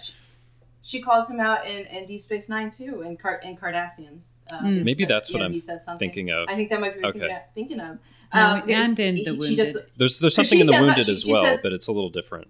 [0.83, 4.25] she, she calls him out in, in Deep Space Nine too, in Car- in Cardassians.
[4.53, 4.85] Uh, Mm.
[4.85, 5.99] Maybe said- that's what yeah, I'm he says something.
[6.11, 6.49] Thinking of.
[6.49, 7.27] I think that might be what Okay.
[7.27, 7.99] you're thinking of.
[8.33, 9.91] Um, because and in The she just- Wounded.
[9.97, 11.93] There's there's something in the says that- wounded she- as well, says- but it's a
[11.93, 12.49] little different.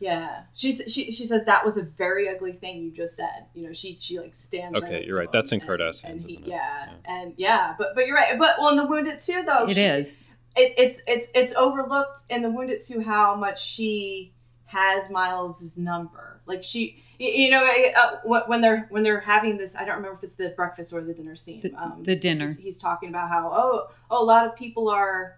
[0.00, 3.46] yeah, she she she says that was a very ugly thing you just said.
[3.54, 4.76] You know, she she like stands.
[4.78, 5.30] Okay, right you're right.
[5.32, 6.50] That's him in and- Cardassians, and he- isn't it?
[6.50, 6.92] Yeah, Yeah.
[7.22, 8.36] and yeah, but but you're right.
[8.38, 10.28] But well, in the Wounded too, though, It she- is.
[10.56, 14.32] it, it's it's it's overlooked in the wounded too how much she
[14.72, 16.40] has Miles's number.
[16.46, 17.64] Like she, you know,
[17.96, 21.02] uh, when they're when they're having this, I don't remember if it's the breakfast or
[21.02, 21.60] the dinner scene.
[21.60, 22.46] The- the dinner.
[22.46, 25.36] He's, he's talking about how oh oh a lot of people are,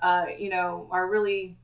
[0.00, 1.56] uh, you know, are really,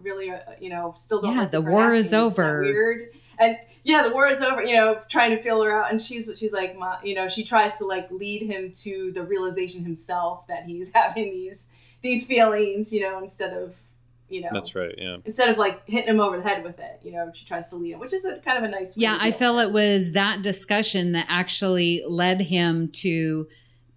[0.00, 1.36] really, uh, you know, still don't.
[1.36, 2.62] Yeah, the war is over.
[2.62, 3.56] Weird and.
[3.82, 4.62] Yeah, the war is over.
[4.62, 7.42] You know, trying to feel her out, and she's she's like, my, you know, she
[7.42, 11.64] tries to like lead him to the realization himself that he's having these
[12.02, 13.74] these feelings, you know, instead of
[14.30, 14.94] you know That's right.
[14.96, 15.16] Yeah.
[15.24, 17.76] instead of like hitting him over the head with it, you know, she tries to
[17.76, 18.92] lead him, which is a kind of a nice.
[18.96, 23.46] Yeah, I deal feel it was that discussion that actually led him to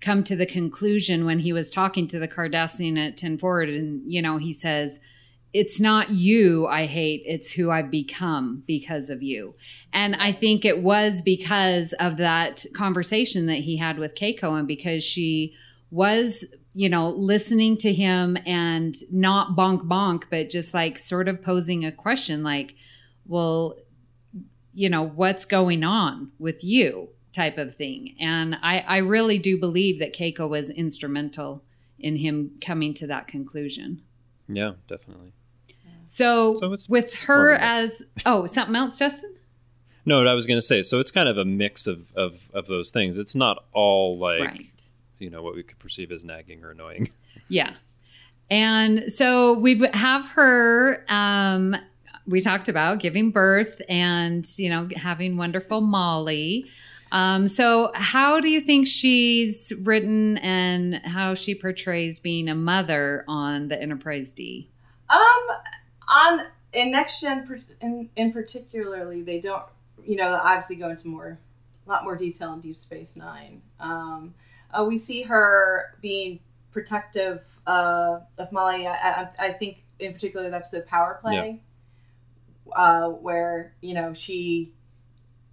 [0.04, 3.70] come to the conclusion when he was talking to the Cardassian at 10 Forward.
[3.70, 5.00] And, you know, he says,
[5.54, 9.56] It's not you I hate, it's who I've become because of you.
[9.94, 14.68] And I think it was because of that conversation that he had with Keiko and
[14.68, 15.56] because she
[15.90, 21.42] was you know, listening to him and not bonk bonk, but just like sort of
[21.42, 22.74] posing a question like,
[23.26, 23.76] well,
[24.74, 28.16] you know, what's going on with you type of thing.
[28.20, 31.64] And I, I really do believe that Keiko was instrumental
[32.00, 34.02] in him coming to that conclusion.
[34.48, 35.34] Yeah, definitely.
[36.06, 39.36] So, So with her as, oh, something else, Justin?
[40.06, 40.82] No, what I was going to say.
[40.82, 43.18] So it's kind of a mix of, of, of those things.
[43.18, 44.84] It's not all like, right.
[45.20, 47.10] You know, what we could perceive as nagging or annoying.
[47.50, 47.74] Yeah.
[48.50, 51.76] And so we have her um
[52.26, 56.66] we talked about giving birth and you know having wonderful Molly.
[57.12, 63.26] Um so how do you think she's written and how she portrays being a mother
[63.28, 64.70] on the Enterprise D?
[65.10, 65.48] Um,
[66.08, 67.48] on in next gen
[67.82, 69.64] in in particularly, they don't
[70.06, 71.40] you know obviously go into more
[71.86, 73.62] a lot more detail in Deep Space Nine.
[73.80, 74.34] Um,
[74.74, 76.40] uh, we see her being
[76.72, 78.88] protective uh, of Molly.
[78.88, 81.62] I, I, I think in particular the episode Power Play,
[82.76, 84.74] uh, where you know she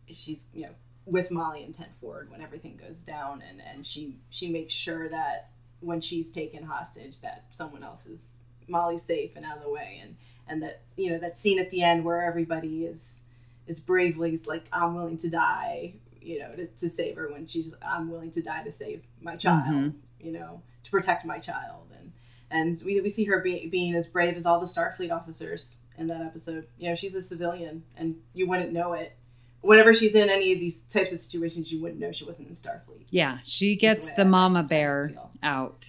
[0.08, 0.74] she's you know
[1.06, 5.08] with Molly and Ten Forward when everything goes down, and and she she makes sure
[5.08, 8.20] that when she's taken hostage that someone else is
[8.68, 10.16] Molly's safe and out of the way, and
[10.48, 13.20] and that you know that scene at the end where everybody is
[13.66, 17.74] is bravely like I'm willing to die, you know, to, to save her when she's
[17.84, 19.94] I'm willing to die to save my child, Mhm.
[20.20, 22.12] you know, to protect my child, and
[22.50, 26.06] and we, we see her be, being as brave as all the Starfleet officers in
[26.08, 26.66] that episode.
[26.78, 29.16] You know, she's a civilian, and you wouldn't know it.
[29.62, 32.54] Whenever she's in any of these types of situations, you wouldn't know she wasn't in
[32.54, 33.06] Starfleet.
[33.10, 35.86] Yeah, she gets way the mama bear out.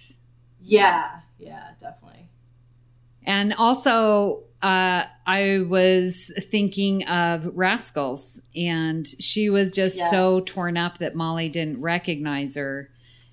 [0.60, 2.28] Yeah, yeah, definitely.
[3.24, 10.10] And also, uh, I was thinking of Rascals, and she was just Yes.
[10.10, 12.88] so torn up that Molly didn't recognize her,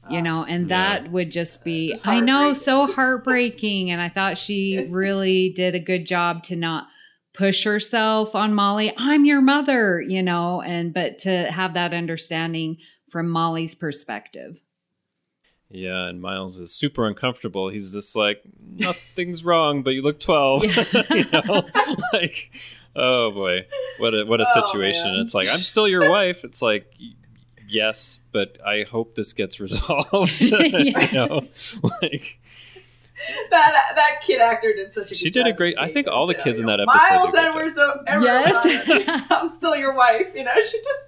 [0.09, 0.21] you Oh.
[0.21, 0.99] know, and Yeah.
[1.01, 3.91] that would just be, I know, so heartbreaking.
[3.91, 6.87] And I thought she really did a good job to not
[7.33, 8.91] push herself on Molly.
[8.97, 12.77] I'm your mother, you know, and but to have that understanding
[13.11, 14.57] from Molly's perspective.
[15.71, 17.69] Yeah, and Miles is super uncomfortable.
[17.69, 20.63] He's just like, nothing's wrong, but you look 12.
[21.11, 21.63] you know?
[22.13, 22.51] like,
[22.95, 23.67] oh boy,
[23.99, 25.03] what a, what a Oh, situation.
[25.11, 25.19] man.
[25.21, 26.43] It's like, I'm still your wife.
[26.43, 26.91] It's like,
[27.67, 30.41] yes, but I hope this gets resolved.
[30.41, 31.41] you know?
[32.01, 32.39] Like,
[33.51, 35.15] that that kid actor did such a.
[35.15, 37.39] She good did a great- I think all the kids in that episode Miles did
[37.39, 39.25] a good Edwards, so Yes.
[39.29, 40.31] I'm still your wife.
[40.33, 41.05] You know, she just.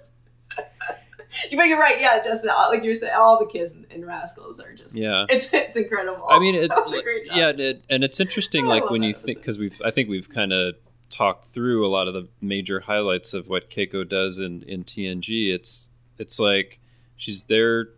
[1.56, 2.50] but you're right, yeah, Justin.
[2.50, 4.94] Like you're saying, all the kids in, Rascals are just.
[4.94, 5.26] yeah.
[5.30, 6.26] It's it's incredible.
[6.28, 7.36] I mean, it, That was a great job.
[7.36, 10.52] yeah, it, and it's interesting, like when you think because we've, I think we've kind
[10.52, 10.74] of
[11.10, 15.52] talked through a lot of the major highlights of what Keiko does in in TNG.
[15.52, 16.80] It's it's like
[17.16, 17.88] she's there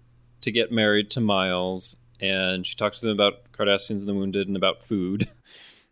[0.42, 4.48] to get married to Miles, and she talks to them about Cardassians and the Wounded
[4.48, 5.30] and about food.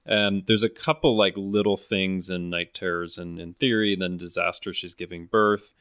[0.07, 4.17] Um, there's a couple like little things in Night Terrors and in theory, and then
[4.17, 4.73] disaster.
[4.73, 5.73] She's giving birth.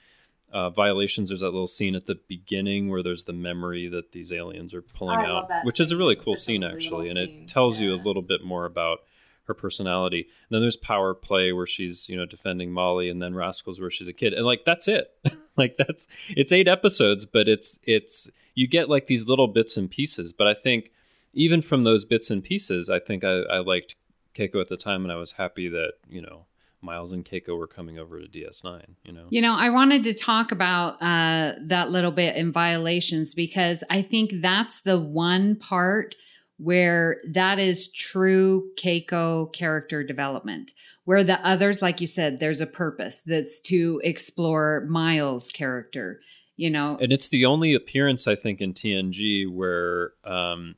[0.51, 1.29] Uh, violations.
[1.29, 4.81] There's that little scene at the beginning where there's the memory that these aliens are
[4.81, 7.43] pulling I out, which is a really cool a scene actually, and scene.
[7.43, 8.99] it tells you a little bit more about
[9.45, 10.21] her personality.
[10.21, 13.91] And then there's Power Play where she's you know defending Molly, and then Rascals where
[13.91, 15.11] she's a kid, and like that's it.
[15.57, 19.89] like that's it's eight episodes, but it's it's you get like these little bits and
[19.89, 20.33] pieces.
[20.33, 20.91] But I think
[21.33, 23.95] even from those bits and pieces, I think I, I liked
[24.35, 26.45] Keiko at the time, and I was happy that you know
[26.81, 28.83] Miles and Keiko were coming over to DS9.
[29.03, 33.33] You know, You know, I wanted to talk about uh, that little bit in violations
[33.33, 36.15] because I think that's the one part
[36.57, 40.73] where that is true Keiko character development.
[41.05, 46.21] Where the others, like you said, there's a purpose that's to explore Miles' character.
[46.57, 50.75] You know, and it's the only appearance I think in TNG where um,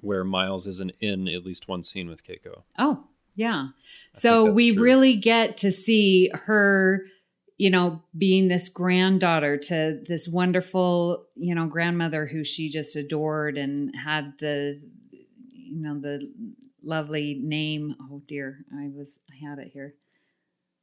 [0.00, 2.62] where Miles isn't in at least one scene with Keiko.
[2.78, 3.04] Oh,
[3.38, 3.68] yeah.
[3.68, 4.82] I So we true.
[4.82, 7.06] really get to see her,
[7.56, 13.56] you know, being this granddaughter to this wonderful, you know, grandmother who she just adored
[13.56, 14.80] and had the,
[15.52, 16.28] you know, the
[16.82, 17.94] lovely name.
[18.02, 19.94] Oh dear, I was, I had it here.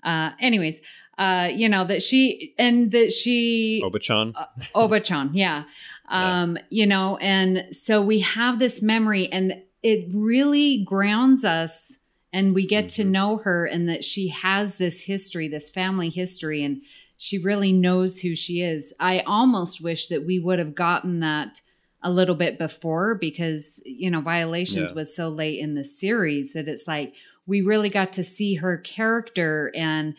[0.01, 0.81] Uh, anyways,
[1.17, 4.33] uh, you know, that she, and that she, Obachan.
[4.73, 5.63] Obachan, yeah.
[6.07, 11.97] Um, you know, and so we have this memory and it really grounds us
[12.35, 13.11] and we get to Mhm.
[13.11, 16.81] know her and that she has this history, this family history, and
[17.15, 18.93] she really knows who she is.
[18.99, 21.61] I almost wish that we would have gotten that
[22.03, 24.95] a little bit before because, you know, Violations Yeah.
[24.95, 27.13] was so late in the series that it's like
[27.47, 30.15] we really got to see her character and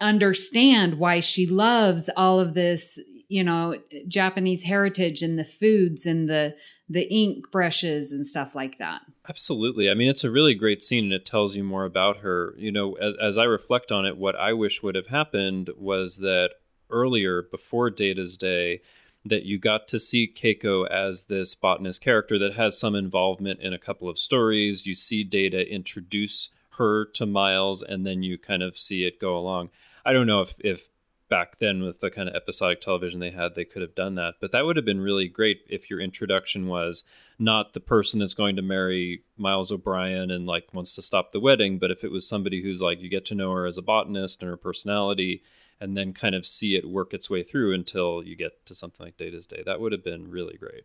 [0.00, 3.76] understand why she loves all of this, you know,
[4.08, 6.56] Japanese heritage and the foods and the
[6.88, 9.02] the ink brushes and stuff like that.
[9.28, 9.88] Absolutely.
[9.88, 12.54] I mean, it's a really great scene and it tells you more about her.
[12.58, 16.16] You know, as, as I reflect on it, what I wish would have happened was
[16.18, 16.50] that
[16.90, 18.80] earlier, before Data's Day,
[19.24, 23.72] that you got to see Keiko as this botanist character that has some involvement in
[23.72, 24.86] a couple of stories.
[24.86, 29.36] You see Data introduce her to Miles, and then you kind of see it go
[29.36, 29.70] along.
[30.04, 30.88] I don't know if, if
[31.32, 34.34] back then with the kind of episodic television they had, they could have done that.
[34.38, 37.04] But that would have been really great if your introduction was
[37.38, 41.40] not the person that's going to marry Miles O'Brien and like wants to stop the
[41.40, 43.82] wedding, but if it was somebody who's like you get to know her as a
[43.82, 45.42] botanist and her personality
[45.80, 49.06] and then kind of see it work its way through until you get to something
[49.06, 49.62] like Data's Day.
[49.64, 50.84] That would have been really great.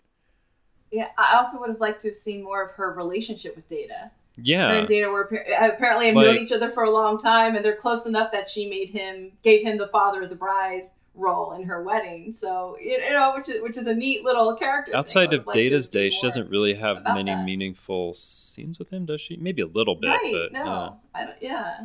[0.92, 4.12] Yeah, I also would have liked to have seen more of her relationship with Data.
[4.38, 4.72] Her Yeah.
[4.74, 5.24] and Data were
[5.60, 8.70] apparently have known each other for a long time, and they're close enough that she
[8.70, 12.32] made him, gave him the father of the bride role in her wedding.
[12.34, 14.96] So you know, which is which is a neat little character.
[14.96, 17.44] Outside would of like Data's see Day, she doesn't really have many that.
[17.44, 19.36] meaningful scenes with him, does she?
[19.38, 20.32] Maybe a little bit, right?
[20.34, 21.20] but no, yeah.
[21.22, 21.80] I don't, yeah.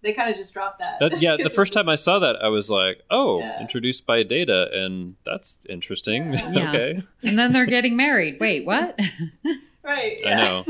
[0.00, 1.00] They kind of just dropped that.
[1.00, 3.60] That, yeah, the first time I saw that, I was like, "Oh, Yeah.
[3.60, 6.48] introduced by Data, and that's interesting." Yeah.
[6.52, 6.68] Yeah.
[6.70, 8.38] okay, And then they're getting married.
[8.40, 8.98] Wait, what?
[9.82, 10.18] right?
[10.24, 10.64] I know.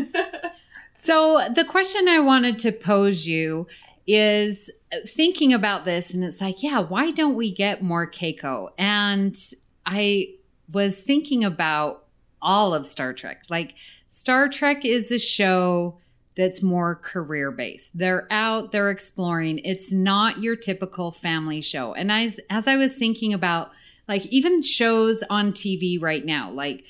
[1.00, 3.68] So, the question I wanted to pose you
[4.04, 4.68] is
[5.06, 8.70] thinking about this, and it's like, yeah, why don't we get more Keiko?
[8.76, 9.37] And
[9.87, 10.34] I
[10.72, 12.04] was thinking about
[12.42, 13.42] all of Star Trek.
[13.48, 13.74] Like,
[14.08, 15.98] Star Trek is a show
[16.37, 17.96] that's more career based.
[17.96, 19.58] They're out, they're exploring.
[19.61, 21.94] It's not your typical family show.
[21.94, 23.70] And as, as I was thinking about,
[24.08, 26.84] like, even shows on TV right now, like,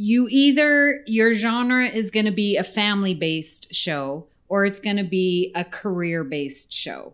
[0.00, 4.96] you either your genre is going to be a family based show or it's going
[4.96, 7.12] to be a career based show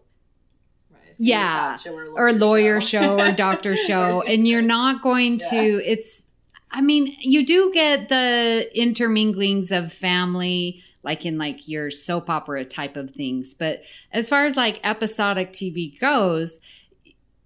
[0.90, 1.76] Right, it's gonna be a Yeah.
[1.78, 5.50] show or lawyer show or doctor show and you're not going Yeah.
[5.50, 6.22] to it's
[6.70, 12.64] i mean you do get the interminglings of family like in like your soap opera
[12.64, 16.58] type of things but as far as like episodic tv goes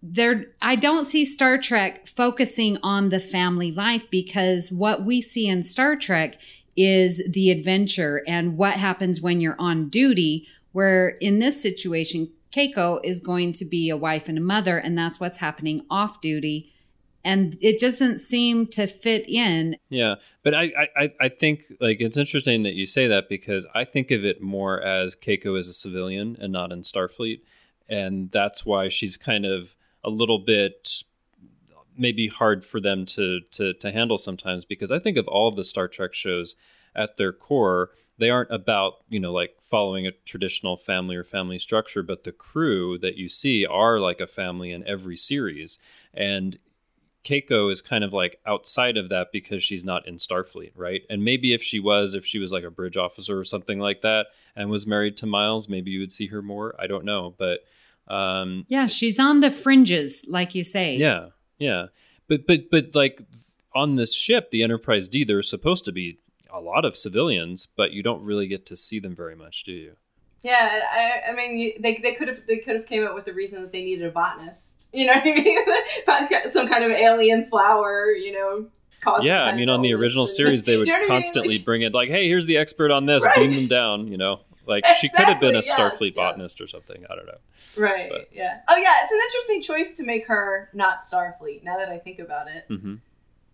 [0.02, 5.46] there i don't see star trek focusing on the family life because what we see
[5.46, 6.38] in star trek
[6.76, 13.00] is the adventure and what happens when you're on duty where in this situation keiko
[13.04, 16.72] is going to be a wife and a mother and that's what's happening off duty.
[17.22, 19.76] And it doesn't seem to fit in.
[19.90, 23.84] Yeah, but I, I, I- think like it's interesting that you say that because I
[23.84, 27.42] think of it more as Keiko is a civilian and not in Starfleet,
[27.90, 31.02] and that's why she's kind of a little bit
[31.96, 35.56] maybe hard for them to to to handle sometimes because I think of all of
[35.56, 36.54] the Star Trek shows
[36.94, 41.58] at their core they aren't about you know like following a traditional family or family
[41.58, 45.78] structure but the crew that you see are like a family in every series
[46.14, 46.58] and
[47.22, 51.02] Keiko is kind of like outside of that because she's not in Starfleet, right?
[51.10, 54.00] And maybe if she was, if she was like a bridge officer or something like
[54.00, 56.74] that and was married to Miles, maybe you would see her more.
[56.78, 57.60] I don't know, but
[58.10, 61.86] um yeah she's on the fringes like you say yeah, yeah.
[62.28, 63.22] But but but like
[63.74, 66.18] on this ship, the Enterprise D, there's supposed to be
[66.52, 69.72] a lot of civilians, but you don't really get to see them very much, do
[69.72, 69.92] you?
[70.42, 73.24] Yeah, I, I mean, you, they they could have they could have came up with
[73.26, 74.76] the reason that they needed a botanist.
[74.92, 76.52] You know what I mean?
[76.52, 78.10] Some kind of alien flower.
[78.10, 78.66] You know.
[79.22, 81.22] yeah, I mean, on the original and- series, they would You know what I mean?
[81.22, 83.24] constantly bring it like, "Hey, here's the expert on this.
[83.24, 83.36] Right.
[83.36, 86.14] Beam them down." You know, like she could have been a Starfleet yes.
[86.14, 87.04] botanist or something.
[87.10, 87.38] I don't know.
[87.76, 88.08] Right.
[88.10, 88.60] But- Yeah.
[88.68, 91.62] Oh yeah, it's an interesting choice to make her not Starfleet.
[91.62, 92.94] Now that I think about it, hmm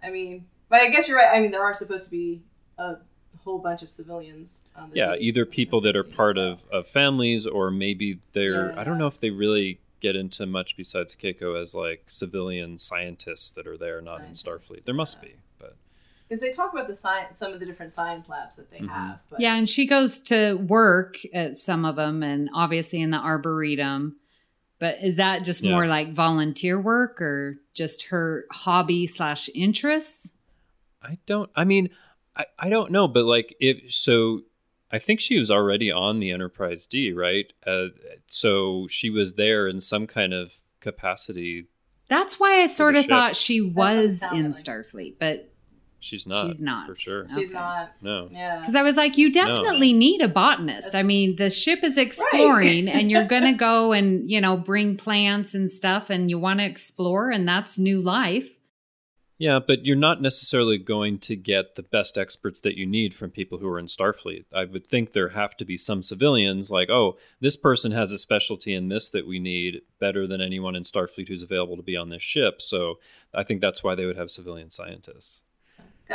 [0.03, 1.35] I mean, but I guess you're right.
[1.37, 2.43] I mean, there are supposed to be
[2.79, 2.97] a
[3.43, 4.59] whole bunch of civilians.
[4.77, 5.23] On the Yeah, team.
[5.23, 8.73] either people that are part of, of families, or maybe they're.
[8.73, 8.81] Yeah.
[8.81, 13.51] I don't know if they really get into much besides Keiko as like civilian scientists
[13.53, 14.85] that are there, not Scientists, in Starfleet.
[14.85, 15.29] There must yeah.
[15.31, 15.46] be, but
[16.29, 18.89] because they talk about the science, some of the different science labs that they Mhm.
[18.91, 19.23] have.
[19.31, 23.19] But Yeah, and she goes to work at some of them and obviously in the
[23.19, 24.17] arboretum.
[24.79, 25.71] But is that just Yeah.
[25.73, 30.31] more like volunteer work or just her hobby slash interests?
[31.03, 31.51] I don't.
[31.55, 31.91] I mean,
[32.37, 34.43] I, I don't know, but like if so,
[34.91, 37.51] I think she was already on the Enterprise D, right?
[37.67, 37.87] Uh,
[38.27, 41.67] so she was there in some kind of capacity.
[42.09, 43.09] That's why I sort of ship.
[43.11, 44.55] thought she was in like.
[44.65, 45.51] Starfleet, but
[46.07, 46.47] She's not.
[46.47, 46.87] She's not.
[46.87, 47.27] for sure.
[47.29, 47.53] She's Okay.
[47.53, 47.93] not.
[48.01, 48.29] No.
[48.31, 48.61] Yeah.
[48.61, 50.95] Because I was like, you definitely need a botanist.
[50.95, 54.97] I mean, the ship is exploring and you're going to go and, you know, bring
[54.97, 58.53] plants and stuff and you want to explore and that's new life.
[59.39, 63.31] Yeah, but you're not necessarily going to get the best experts that you need from
[63.31, 64.47] people who are in Starfleet.
[64.51, 68.19] I would think there have to be some civilians like, oh, this person has a
[68.19, 71.99] specialty in this that we need better than anyone in Starfleet who's available to be
[71.99, 72.63] on this ship.
[72.63, 72.99] So
[73.35, 75.43] I think that's why they would have civilian scientists.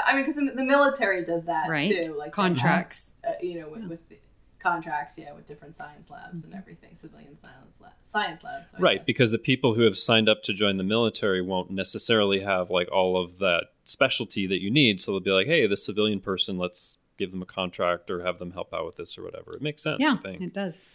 [0.05, 2.03] I mean, because the, the military does that Right.
[2.03, 2.13] too.
[2.13, 3.11] Like Contracts.
[3.23, 4.17] have, uh, you know, with, with the
[4.59, 8.71] contracts, yeah, with different science labs and everything, civilian science lab, science labs.
[8.71, 12.41] so Right, because the people who have signed up to join the military won't necessarily
[12.41, 15.01] have like all of that specialty that you need.
[15.01, 18.37] So they'll be like, hey, this civilian person, let's give them a contract or have
[18.39, 19.53] them help out with this or whatever.
[19.55, 20.41] It makes sense, Yeah, I think.
[20.41, 20.87] it does.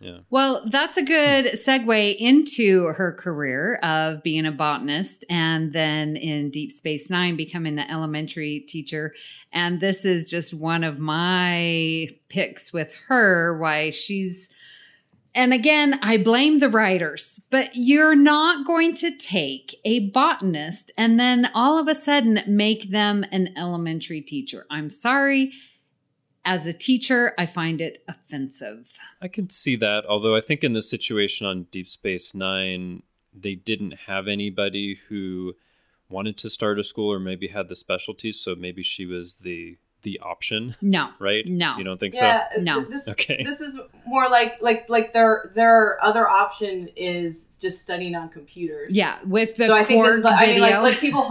[0.00, 0.20] Yeah.
[0.30, 6.50] Well, that's a good segue into her career of being a botanist and then in
[6.50, 9.14] Deep Space Nine becoming an elementary teacher.
[9.52, 14.48] And this is just one of my picks with her, why she's.
[15.32, 21.20] And again, I blame the writers, but you're not going to take a botanist and
[21.20, 24.66] then all of a sudden make them an elementary teacher.
[24.70, 25.52] I'm sorry.
[26.44, 28.92] As a teacher, I find it offensive.
[29.20, 33.02] I can see that, although I think in the situation on Deep Space Nine,
[33.34, 35.54] they didn't have anybody who
[36.08, 39.76] wanted to start a school or maybe had the specialties, so maybe she was the
[40.02, 41.10] the option, No.
[41.18, 41.44] right?
[41.46, 41.76] No.
[41.76, 42.82] You don't think yeah, uh, No.
[42.84, 43.06] This.
[43.06, 43.42] Okay.
[43.44, 48.88] this is more like like like their their other option is just studying on computers.
[48.90, 51.22] Yeah, with the so I think this is like, I mean like like people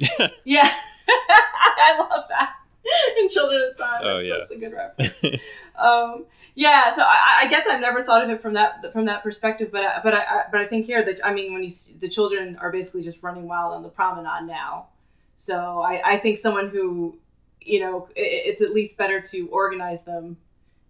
[0.00, 0.30] homeschool.
[0.44, 0.72] yeah,
[1.08, 2.52] I love that
[3.18, 4.00] in Children of Time.
[4.04, 4.34] Oh, that's, yeah.
[4.38, 5.42] that's a good reference.
[5.76, 6.24] um,
[6.54, 7.76] yeah, so I, I get that.
[7.76, 10.42] I've never thought of it from that from that perspective, but I, but I, I
[10.50, 11.70] but I think here that I mean when you
[12.00, 14.88] the children are basically just running wild on the promenade now,
[15.36, 17.16] so I, I think someone who
[17.60, 20.36] you know i it's at least better to organize them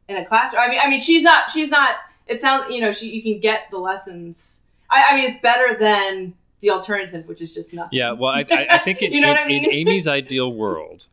[0.09, 0.62] in a classroom.
[0.62, 1.96] I mean I mean she's not she's not.
[2.26, 4.59] It sounds you know she you can get the lessons.
[4.88, 7.98] I, I mean it's better than the alternative, which is just nothing.
[7.98, 9.64] Yeah, well, I, I, I think in, You know in, what I mean?
[9.64, 11.07] in Amy's ideal world,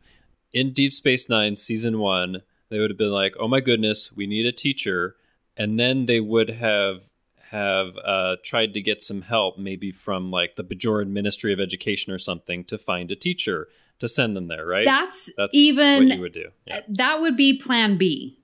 [0.52, 4.26] in Deep Space Nine season one, they would have been like, "Oh my goodness, we
[4.26, 5.16] need a teacher,"
[5.56, 7.02] and then they would have
[7.50, 12.12] have uh, tried to get some help, maybe from like the Bajoran Ministry of Education
[12.12, 13.68] or something, to find a teacher
[14.00, 14.66] to send them there.
[14.66, 14.84] Right?
[14.84, 16.48] That's, That's even what you would do.
[16.66, 16.80] Yeah.
[16.88, 18.38] that would be plan B.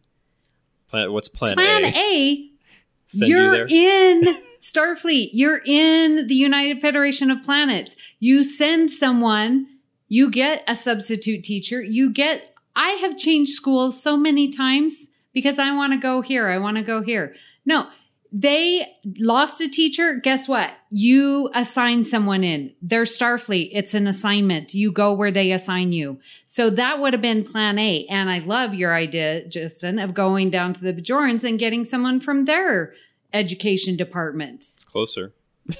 [0.88, 1.92] Plan, what's Plan, Plan A?
[1.92, 2.50] Plan A,
[3.12, 3.66] you you're there.
[3.68, 4.22] in
[4.62, 5.30] Starfleet.
[5.32, 7.96] You're in the United Federation of Planets.
[8.20, 9.66] You send someone,
[10.14, 15.58] you get a substitute teacher, you get I have changed schools so many times because
[15.58, 17.34] I want to go here, I want to go here.
[17.66, 17.88] No,
[18.32, 18.86] they
[19.18, 20.20] lost a teacher.
[20.22, 20.70] Guess what?
[20.90, 22.72] You assign someone in.
[22.80, 23.70] They're Starfleet.
[23.72, 24.72] It's an assignment.
[24.72, 26.20] You go where they assign you.
[26.46, 28.06] So that would have been plan A.
[28.06, 32.20] And I love your idea, Justin, of going down to the Bajorans and getting someone
[32.20, 32.94] from their
[33.32, 34.64] education department.
[34.74, 35.32] It's closer.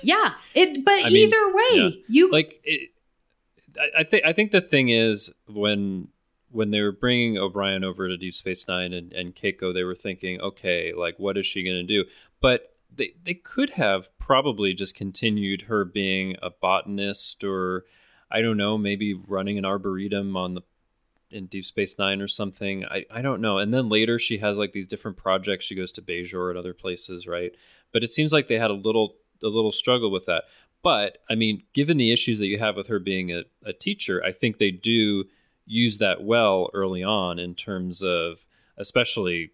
[0.03, 0.35] Yeah.
[0.55, 1.89] It but I mean, either way, yeah.
[2.09, 2.91] you like it,
[3.99, 6.09] I, think I think the thing is when
[6.51, 9.95] when they were bringing O'Brien over to Deep Space Nine and, and Keiko, they were
[9.95, 12.09] thinking, okay, like what is she going to do?
[12.41, 17.85] But they they could have probably just continued her being a botanist or
[18.31, 20.63] I don't know, maybe running an arboretum on the
[21.31, 22.85] in Deep Space Nine or something.
[22.87, 23.59] I, I don't know.
[23.59, 25.65] And then later she has like these different projects.
[25.65, 27.53] She goes to Bajor and other places, right?
[27.93, 30.45] But it seems like they had a little a little struggle with that.
[30.85, 34.23] But I mean, given the issues that you have with her being a, a teacher,
[34.23, 35.25] I think they do
[35.67, 38.45] use that well early on in terms of
[38.77, 39.51] especially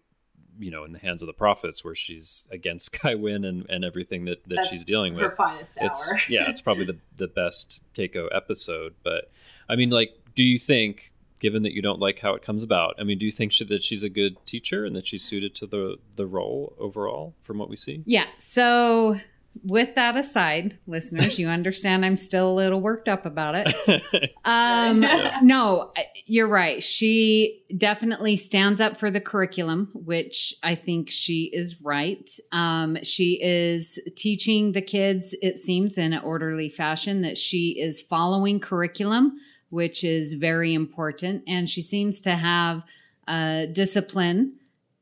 [0.59, 3.85] you know in the hands of the prophets where she's against Kai Wynn and, and
[3.85, 5.87] everything that, that That's she's dealing with her finest hour.
[5.87, 8.93] it's yeah, it's probably the the best Keiko episode.
[9.01, 9.31] But
[9.69, 12.95] I mean, like, do you think, given that you don't like how it comes about,
[12.99, 15.55] I mean, do you think she, that she's a good teacher and that she's suited
[15.55, 18.03] to the the role overall, from what we see?
[18.05, 18.25] Yeah.
[18.37, 19.21] So,
[19.63, 24.31] with that aside, listeners, you understand I'm still a little worked up about it.
[24.43, 25.39] Um, Yeah.
[25.43, 25.91] no,
[26.25, 26.81] you're right.
[26.81, 32.27] She definitely stands up for the curriculum, which I think she is right.
[32.51, 38.01] Um, she is teaching the kids, it seems, in an orderly fashion that she is
[38.01, 39.37] following curriculum,
[39.69, 41.43] which is very important.
[41.47, 42.81] And she seems to have
[43.27, 44.53] uh, discipline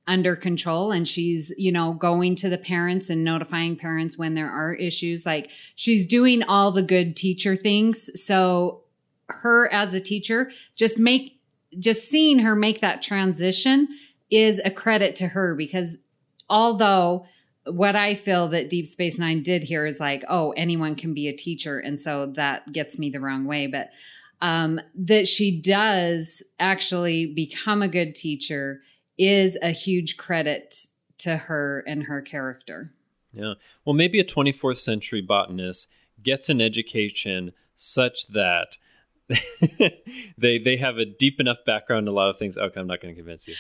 [0.10, 4.50] under control and she's you know going to the parents and notifying parents when there
[4.50, 8.82] are issues like she's doing all the good teacher things so
[9.28, 11.40] her as a teacher just make
[11.78, 13.88] just seeing her make that transition
[14.32, 15.96] is a credit to her because
[16.50, 17.24] although
[17.66, 21.28] what I feel that Deep Space Nine did here is like, oh, anyone can be
[21.28, 21.78] a teacher.
[21.78, 23.68] And so that gets me the wrong way.
[23.68, 23.90] But
[24.42, 28.82] um, that she does actually become a good teacher
[29.20, 30.74] is a huge credit
[31.20, 32.92] to her and her character.
[33.34, 33.54] Yeah.
[33.86, 35.88] Well, maybe a 24th century botanist
[36.24, 38.78] gets an education such that
[40.40, 42.58] they they have a deep enough background in a lot of things.
[42.58, 43.56] Okay, I'm not going to convince you.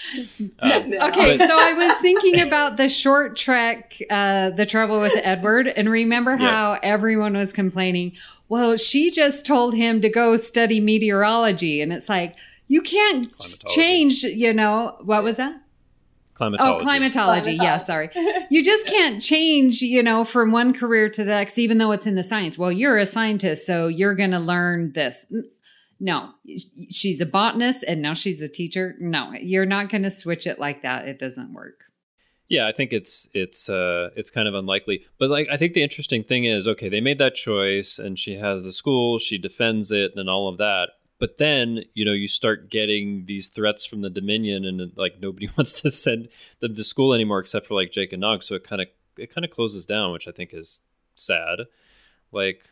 [0.59, 1.07] Um, No.
[1.09, 5.67] Okay, But- so I was thinking about the short trek, uh, The Trouble with Edward,
[5.67, 6.49] and remember Yeah.
[6.49, 8.13] how everyone was complaining,
[8.47, 11.81] well, she just told him to go study meteorology.
[11.81, 12.35] And it's like,
[12.69, 15.61] you can't change, you know, what was that?
[16.39, 16.79] climatology.
[16.79, 17.53] Oh, climatology.
[17.53, 18.09] Yeah, sorry.
[18.49, 22.07] You just can't change, you know, from one career to the next, even though it's
[22.07, 22.57] in the science.
[22.57, 25.25] Well, you're a scientist, so you're going to learn this.
[25.99, 26.29] No,
[26.89, 28.95] she's a botanist and now she's a teacher.
[28.99, 31.09] No, you're not going to switch it like that.
[31.09, 31.83] It doesn't work.
[32.47, 35.05] Yeah, I think it's it's uh it's kind of unlikely.
[35.19, 38.37] But like I think the interesting thing is, okay, they made that choice and she
[38.37, 40.89] has the school, she defends it and all of that.
[41.19, 45.49] But then, you know, you start getting these threats from the Dominion and like nobody
[45.57, 46.29] wants to send
[46.61, 48.41] them to school anymore except for like Jake and Nog.
[48.41, 50.81] So it kind of it kind of closes down, which I think is
[51.15, 51.59] sad.
[52.31, 52.69] Like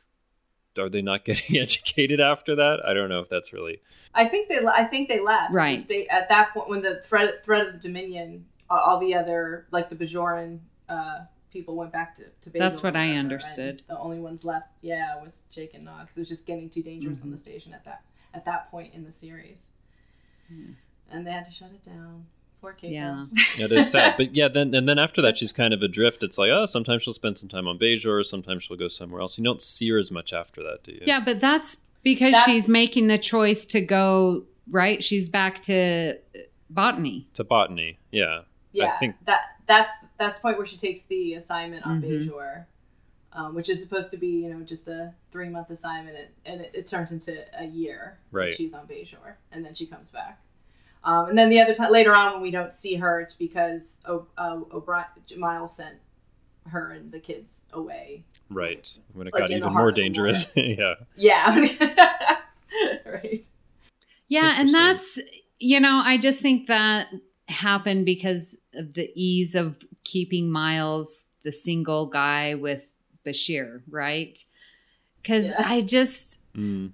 [0.80, 2.80] are they not getting educated after that?
[2.86, 3.82] I don't know if that's really
[4.14, 5.54] I think they I think they left.
[5.54, 5.86] Right.
[5.88, 9.68] They, at that point, when the threat threat of the Dominion, all- all the other
[9.72, 12.50] like the Bajoran uh, people went back to to.
[12.50, 13.82] Basil That's what I understood.
[13.90, 16.08] The only ones left, yeah, was Jake and Nog.
[16.08, 17.28] 'cause it was just getting too dangerous Mm-hmm.
[17.28, 18.04] on the station at that
[18.38, 19.72] at that point in the series,
[21.12, 22.26] and they had to shut it down.
[22.62, 22.92] Poor Keiko.
[22.92, 23.26] Yeah.
[23.66, 24.16] it is sad.
[24.18, 26.24] But yeah, then and then after that she's kind of adrift.
[26.24, 29.38] It's like, oh, sometimes she'll spend some time on Bajor, sometimes she'll go somewhere else.
[29.38, 31.02] You don't see her as much after that, do you?
[31.06, 35.04] Yeah, but that's because That- she's making the choice to go, right?
[35.04, 36.18] She's back to
[36.70, 37.28] botany.
[37.36, 38.00] To botany.
[38.12, 38.42] Yeah.
[38.72, 42.28] yeah, I think- that that's that's the point where she takes the assignment on Mhm.
[42.28, 42.66] Bajor,
[43.34, 46.62] um, which is supposed to be you know just a three month assignment, and, and
[46.62, 48.20] it, it turns into a year.
[48.32, 48.54] Right.
[48.54, 50.40] she's on Bajor, and then she comes back.
[51.04, 53.98] Um, and then the other time later on when we don't see her, it's because
[54.06, 55.06] o- uh, O'Brien
[55.38, 55.96] Miles sent
[56.68, 58.26] her and the kids away.
[58.50, 58.88] Right.
[59.14, 60.48] When it Like got even more dangerous.
[60.56, 60.96] yeah.
[61.16, 61.56] Yeah,
[63.06, 63.46] right.
[64.28, 65.20] Yeah, and that's
[65.60, 67.08] you know, I just think that
[67.48, 72.86] happened because of the ease of keeping Miles the single guy with
[73.28, 74.38] Bashir, right?
[75.22, 75.64] Because Yeah.
[75.66, 76.92] I just Mm.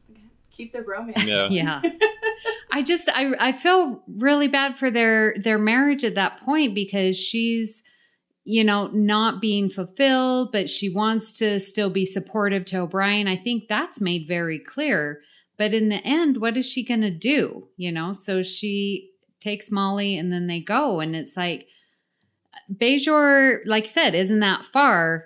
[0.52, 1.24] Keep their romance.
[1.24, 1.48] Yeah.
[1.52, 1.82] yeah
[2.72, 7.18] i just i i feel really bad for their their marriage at that point because
[7.18, 7.84] she's
[8.44, 13.38] you know not being fulfilled but she wants to still be supportive to o'brien i
[13.38, 15.22] think that's made very clear
[15.58, 19.10] but in the end what is she going to do you know so she
[19.40, 21.68] takes molly and then they go and it's like
[22.72, 25.26] bajor like I said isn't that far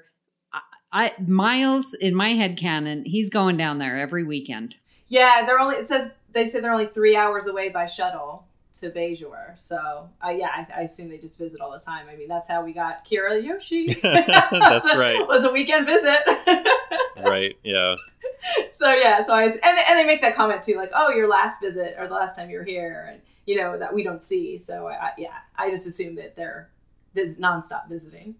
[0.97, 4.77] I, I miles in my head canon he's going down there every weekend
[5.07, 5.75] Yeah, they're only.
[5.77, 8.45] It says they say they're only three hours away by shuttle
[8.79, 9.59] to Bajor.
[9.59, 12.07] So, uh, yeah, I, I assume they just visit all the time.
[12.11, 13.99] I mean, that's how we got Kirayoshi.
[14.01, 15.15] That's right.
[15.15, 16.19] It Was a weekend visit.
[17.17, 17.57] Right.
[17.63, 17.95] Yeah.
[18.71, 21.27] so yeah, so I was, and and they make that comment too, like, oh, your
[21.27, 24.23] last visit or the last time you were here, and you know that we don't
[24.23, 24.59] see.
[24.59, 26.69] So I, I, yeah, I just assume that they're
[27.15, 28.35] vis- nonstop visiting.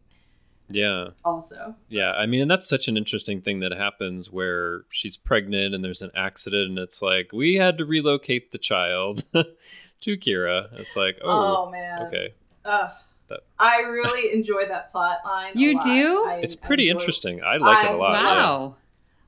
[0.69, 1.09] Yeah.
[1.23, 2.11] Also, Yeah.
[2.11, 6.01] I mean, and that's such an interesting thing that happens where she's pregnant and there's
[6.01, 10.67] an accident and it's like, we had to relocate the child to Kira.
[10.79, 12.33] It's like, oh, oh, man, okay.
[12.65, 12.91] Ugh.
[13.29, 15.53] That- I really enjoy that plot line.
[15.55, 15.83] a You lot.
[15.83, 16.25] do?
[16.27, 17.43] I- It's pretty enjoy- interesting.
[17.43, 18.23] I like it a lot.
[18.23, 18.75] wow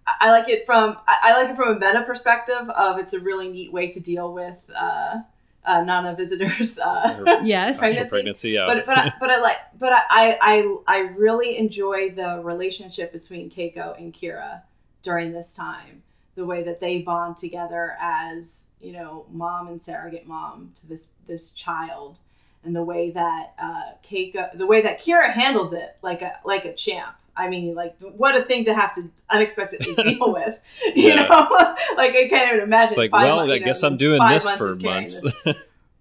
[0.07, 3.13] I I like it from I I like it from a meta perspective of it's
[3.13, 5.17] a really neat way to deal with uh,
[5.65, 6.79] uh, Nana Visitor's.
[6.79, 8.09] Uh, yes Pregnancy?
[8.09, 8.49] pregnancy.
[8.51, 8.65] Yeah.
[8.67, 13.49] but but I, but I like but I, I I really enjoy the relationship between
[13.49, 14.61] Keiko and Kira
[15.01, 16.03] during this time.
[16.35, 21.03] The way that they bond together as you know mom and surrogate mom to this
[21.27, 22.19] this child,
[22.63, 26.65] and the way that uh, Keiko the way that Kira handles it like a like
[26.65, 27.15] a champ.
[27.39, 30.57] I mean, like what a thing to have to unexpectedly deal with.
[30.95, 31.15] You Yeah.
[31.15, 31.47] know,
[31.97, 32.89] like I can't even imagine.
[32.89, 35.21] it's like, well, I you know, guess I'm doing this for months.
[35.21, 35.55] this.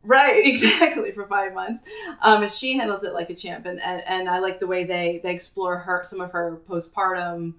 [0.04, 1.84] Right, exactly for five months.
[2.22, 4.84] Um, and she handles it like a champ, and, and and I like the way
[4.84, 7.54] they they explore her some of her postpartum,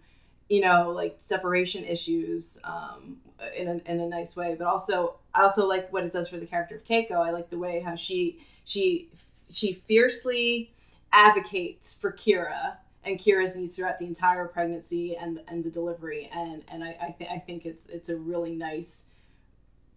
[0.50, 3.18] you know, like separation issues, um,
[3.56, 4.56] in a in a nice way.
[4.58, 7.12] But also, I also like what it does for the character of Keiko.
[7.18, 9.10] I like the way how she she
[9.52, 10.72] she fiercely
[11.12, 16.64] advocates for Kira and Kira's needs throughout the entire pregnancy and and the delivery, and
[16.68, 19.06] and I I, th- I think it's it's a really nice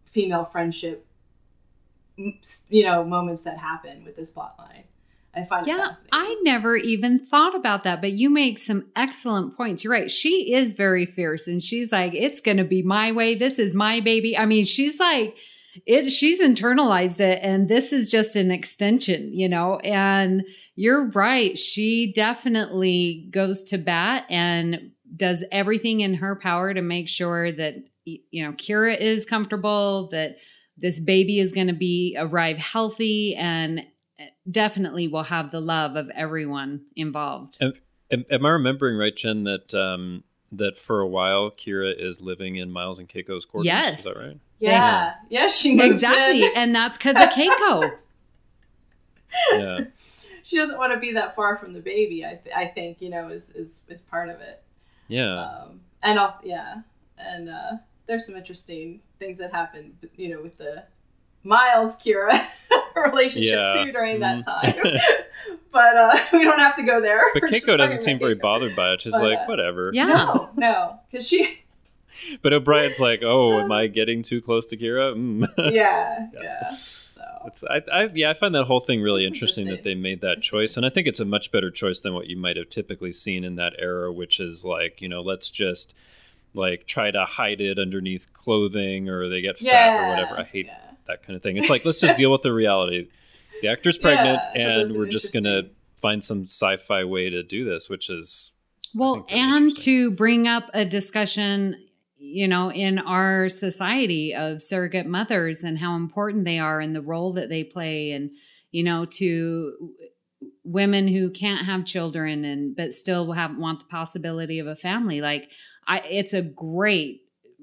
[0.05, 1.07] female friendship
[2.17, 4.85] you know moments that happen with this plot line
[5.35, 6.11] I find it Yeah, fascinating.
[6.13, 9.83] I never even thought about that, but you make some excellent points.
[9.83, 10.11] You're right.
[10.11, 13.35] She is very fierce and she's like, it's going to be my way.
[13.35, 14.37] This is my baby.
[14.37, 15.35] I mean, she's like,
[15.87, 19.79] it, she's internalized it and this is just an extension, you know?
[19.79, 20.45] And
[20.75, 21.59] you're right.
[21.59, 27.75] She definitely goes to bat and does everything in her power to make sure that,
[28.05, 30.37] you know, Kira is comfortable, that
[30.79, 33.85] this baby is going to be arrive healthy and
[34.51, 37.59] definitely will have the love of everyone involved.
[37.61, 42.57] Am, am I remembering right, Jenn, that um, that for a while Kira is living
[42.57, 43.67] in Miles and Keiko's quarters?
[43.67, 43.99] Yes.
[43.99, 44.41] Is that right?
[44.59, 46.45] yeah, yeah, she moves Exactly.
[46.45, 46.51] in.
[46.55, 47.93] And that's because of Keiko.
[49.51, 49.85] Yeah.
[50.43, 52.25] She doesn't want to be that far from the baby.
[52.25, 54.63] I, th- I think you know is, is is part of it.
[55.09, 55.41] Yeah.
[55.45, 56.83] Um, and also yeah,
[57.19, 57.73] and uh,
[58.07, 60.85] there's some interesting things that happen, you know, with the
[61.45, 62.45] Miles Kira
[62.97, 63.85] relationship Yeah.
[63.85, 64.75] too during that time.
[65.73, 67.21] but uh, we don't have to go there.
[67.35, 69.03] but We're Keiko doesn't seem about very bothered by it.
[69.03, 69.91] She's But, like, uh, whatever.
[69.93, 70.05] Yeah.
[70.07, 71.63] No, no, because she,
[72.43, 75.15] But O'Brien's like, oh, am I getting too close to Kira?
[75.17, 75.49] Mm.
[75.73, 76.41] yeah, Yeah.
[76.43, 76.77] yeah.
[77.43, 79.95] So It's, I, I, yeah, I find that whole thing really It's interesting, that they
[79.95, 82.57] made that choice, and I think it's a much better choice than what you might
[82.57, 85.95] have typically seen in that era, which is like, you know, let's just
[86.55, 90.39] like try to hide it underneath clothing, or they get fat yeah, or whatever.
[90.41, 90.79] I hate yeah.
[91.07, 91.57] that kind of thing.
[91.57, 93.09] It's like let's just deal with the reality.
[93.63, 95.63] The actor's pregnant, Yeah, and we're just gonna
[96.01, 98.53] find some sci-fi way to do this, which is
[98.95, 101.77] Well, and to bring up a discussion,
[102.25, 107.03] you know, in our society of surrogate mothers and how important they are and the
[107.03, 108.31] role that they play, and
[108.71, 109.77] you know, to
[110.65, 115.21] women who can't have children and but still have want the possibility of a family.
[115.21, 115.51] Like,
[115.87, 117.23] I, it's a great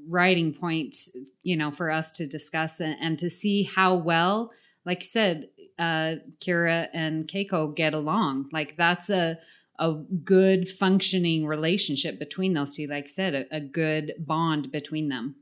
[0.10, 0.96] writing point,
[1.42, 4.52] you know, for us to discuss and, and to see how well,
[4.86, 8.50] like I said, uh, Kira and Keiko get along.
[8.52, 9.40] Like that's a
[9.80, 12.88] a good functioning relationship between those two.
[12.88, 15.36] Like I said, a, a good bond between them.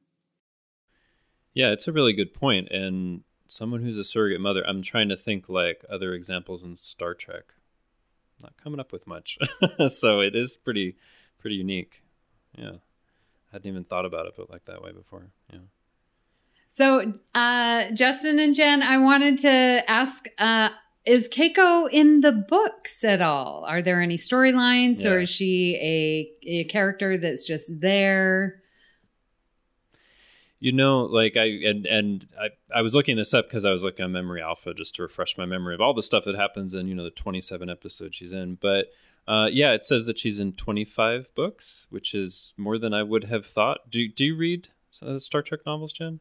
[1.54, 2.70] yeah, it's a really good point.
[2.70, 7.14] And someone who's a surrogate mother, I'm trying to think like other examples in Star
[7.16, 7.46] Trek.
[8.42, 9.40] Not coming up with much,
[9.88, 10.96] so it is pretty
[11.40, 12.04] pretty unique.
[12.56, 15.32] Yeah, I hadn't even thought about it but like that way before.
[15.52, 15.60] Yeah.
[16.70, 20.70] So, uh, Justin and Jenn, I wanted to ask: uh,
[21.08, 23.64] Is Keiko in the books at all?
[23.66, 28.62] Are there any storylines, or is she a, a character that's just there?
[30.60, 33.84] You know, like I and and I, I was looking this up because I was
[33.84, 36.74] looking on Memory Alpha just to refresh my memory of all the stuff that happens
[36.74, 38.56] in you know the 27 episodes she's in.
[38.56, 38.88] But
[39.30, 43.26] uh, yeah, it says that she's in 25 books, which is more than I would
[43.26, 43.90] have thought.
[43.90, 46.20] Do do you read Star Trek novels, Jenn?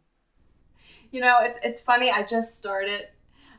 [1.11, 2.13] You know, it's it's funny.
[2.13, 3.09] I just started.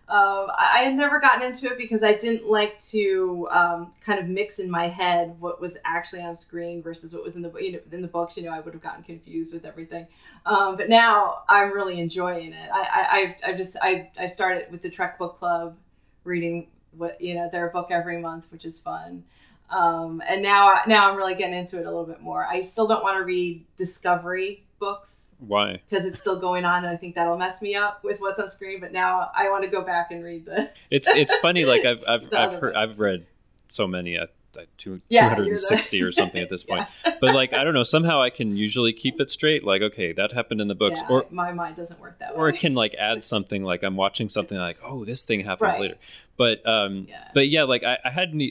[0.10, 4.20] Um, I, I had never gotten into it because I didn't like to um, kind
[4.20, 7.52] of mix in my head what was actually on screen versus what was in the
[7.60, 8.38] you know, in the books.
[8.38, 10.08] You know, I would have gotten confused with everything.
[10.46, 12.70] Um, but now I'm really enjoying it.
[12.74, 15.76] I I I've just I I started with the Trek Book Club,
[16.24, 19.26] reading what you know their book every month, which is fun.
[19.70, 22.46] Um, and now now I'm really getting into it a little bit more.
[22.46, 25.82] I still don't want to read Discovery books Why?
[25.90, 28.50] because it's still going on and I think that'll mess me up with what's on
[28.50, 28.80] screen.
[28.80, 31.66] But now I want to go back and read the It's it's funny.
[31.66, 32.76] Like I've I've I've heard.
[32.76, 33.26] I've read
[33.68, 34.18] so many.
[34.18, 34.24] I,
[34.58, 36.88] I, two, Yeah, 260 the- or something at this point.
[37.06, 37.18] Yeah.
[37.22, 37.84] But like I don't know.
[37.84, 39.64] Somehow I can usually keep it straight.
[39.64, 42.38] Like okay, that happened in the books, Yeah, or my mind doesn't work that or
[42.38, 42.42] way.
[42.44, 45.74] Or it can like add something like i'm watching something like oh this thing happens
[45.74, 45.82] Right.
[45.82, 45.96] later
[46.38, 47.28] but um Yeah.
[47.36, 48.42] but yeah like i, I hadn't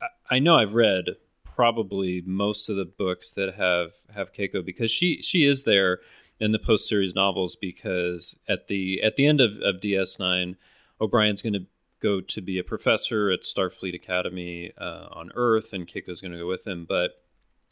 [0.00, 4.90] I- i know i've read probably most of the books that have have keiko because
[4.90, 5.98] she she is there
[6.42, 10.56] in the post series novels because at the at the end of, of ds9
[11.00, 11.64] o'brien's going to
[12.00, 16.38] go to be a professor at starfleet academy uh, on earth and keiko's going to
[16.38, 17.12] go with him but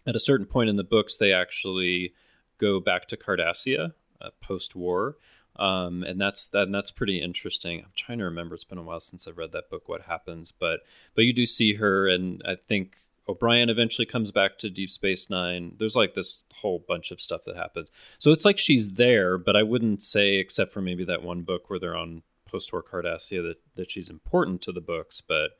[0.06, 2.14] at a certain point in the books they actually
[2.58, 5.16] go back to cardassia uh, post-war
[5.56, 7.80] um, and that's that, and that's pretty interesting.
[7.80, 8.54] I'm trying to remember.
[8.54, 9.88] It's been a while since I've read that book.
[9.88, 10.52] What happens?
[10.52, 10.80] But
[11.14, 12.96] but you do see her, and I think
[13.30, 15.74] O'Brien eventually comes back to Deep Space Nine.
[15.78, 17.90] There's like this whole bunch of stuff that happens.
[18.18, 21.70] So it's like she's there, but I wouldn't say, except for maybe that one book
[21.70, 25.20] where they're on post-war Cardassia, that that she's important to the books.
[25.20, 25.52] But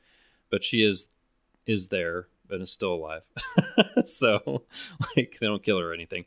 [0.49, 1.07] but she is
[1.65, 3.23] is there and is still alive.
[4.05, 4.63] so
[5.15, 6.25] like they don't kill her or anything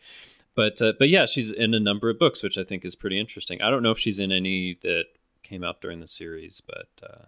[0.55, 3.18] but uh, but yeah, she's in a number of books, which I think is pretty
[3.18, 3.61] interesting.
[3.61, 5.07] I don't know if she's in any that
[5.42, 7.24] came out during the series, but uh,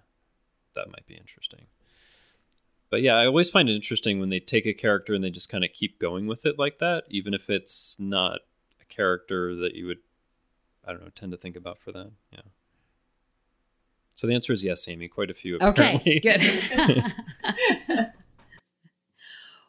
[0.75, 1.67] that might be interesting.
[2.91, 5.49] But yeah, I always find it interesting when they take a character and they just
[5.49, 8.41] kind of keep going with it like that, even if it's not
[8.81, 9.99] a character that you would,
[10.85, 12.13] I don't know, tend to think about for that.
[12.33, 12.43] Yeah.
[14.15, 15.09] So the answer is yes, Amy.
[15.09, 15.57] Quite a few.
[15.57, 15.63] Of.
[15.63, 17.05] Okay, good.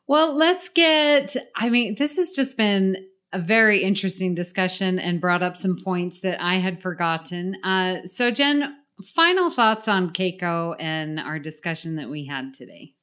[0.08, 1.36] well, let's get.
[1.56, 6.22] I mean, this has just been a very interesting discussion and brought up some points
[6.22, 7.58] that I had forgotten.
[7.62, 12.94] Uh, so, Jenn, final thoughts on Keiko and our discussion that we had today.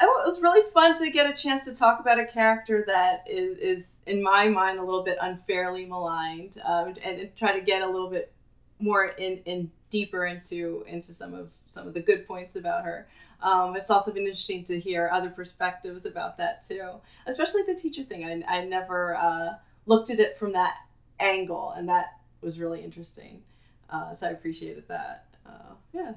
[0.00, 3.58] It was really fun to get a chance to talk about a character that is,
[3.58, 7.82] is in my mind, a little bit unfairly maligned, um, and, and try to get
[7.82, 8.32] a little bit
[8.78, 13.08] more in, in deeper into into some of some of the good points about her.
[13.42, 16.92] Um, it's also been interesting to hear other perspectives about that too,
[17.26, 18.24] especially the teacher thing.
[18.24, 19.50] I, I never uh,
[19.86, 20.74] looked at it from that
[21.18, 23.42] angle, and that was really interesting.
[23.88, 25.26] Uh, so I appreciated that.
[25.46, 26.12] Uh, yeah,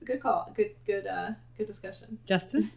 [0.00, 0.52] it's a, good call.
[0.54, 2.18] Good, good, uh, good discussion.
[2.24, 2.70] Justin?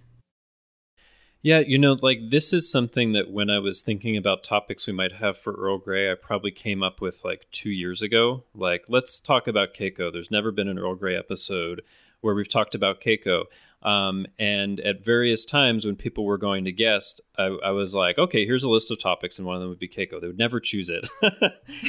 [1.43, 4.93] Yeah, you know, like this is something that when I was thinking about topics we
[4.93, 8.43] might have for Earl Grey, I probably came up with like two years ago.
[8.53, 10.11] Like, let's talk about Keiko.
[10.11, 11.82] There's never been an Earl Grey episode
[12.22, 13.45] where we've talked about Keiko.
[13.84, 18.19] Um, and at various times when people were going to guest, I, I, was like,
[18.19, 20.22] okay, here's a list of topics, and one of them would be Keiko.
[20.22, 21.07] They would never choose it,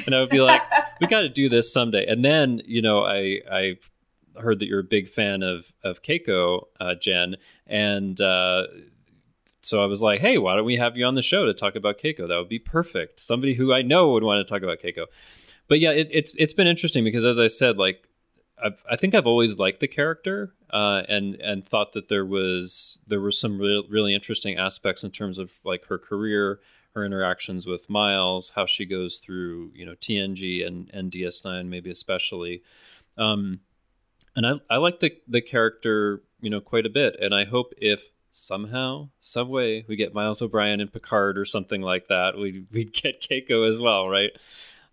[0.06, 0.62] and I would be like,
[1.02, 2.06] we got to do this someday.
[2.06, 3.76] And then, you know, I I
[4.40, 8.66] heard that you're a big fan of of Keiko, uh, Jenn, and uh,
[9.62, 11.76] so I was like, hey, why don't we have you on the show to talk
[11.76, 12.28] about Keiko?
[12.28, 13.20] That would be perfect.
[13.20, 15.06] Somebody who I know would want to talk about Keiko.
[15.68, 18.08] But yeah, it, it's it's been interesting because as I said, like
[18.62, 22.98] I've, i think I've always liked the character uh, and and thought that there was
[23.06, 26.60] there were some real, really interesting aspects in terms of like her career,
[26.94, 31.90] her interactions with Miles, how she goes through you know TNG and and DS9 maybe
[31.90, 32.62] especially.
[33.16, 33.60] Um,
[34.36, 37.72] and I, I like the the character you know quite a bit, and I hope
[37.76, 38.02] if
[38.32, 42.92] somehow, some way, we get Miles O'Brien and Picard or something like that, we'd, we'd
[42.92, 44.30] get Keiko as well, right?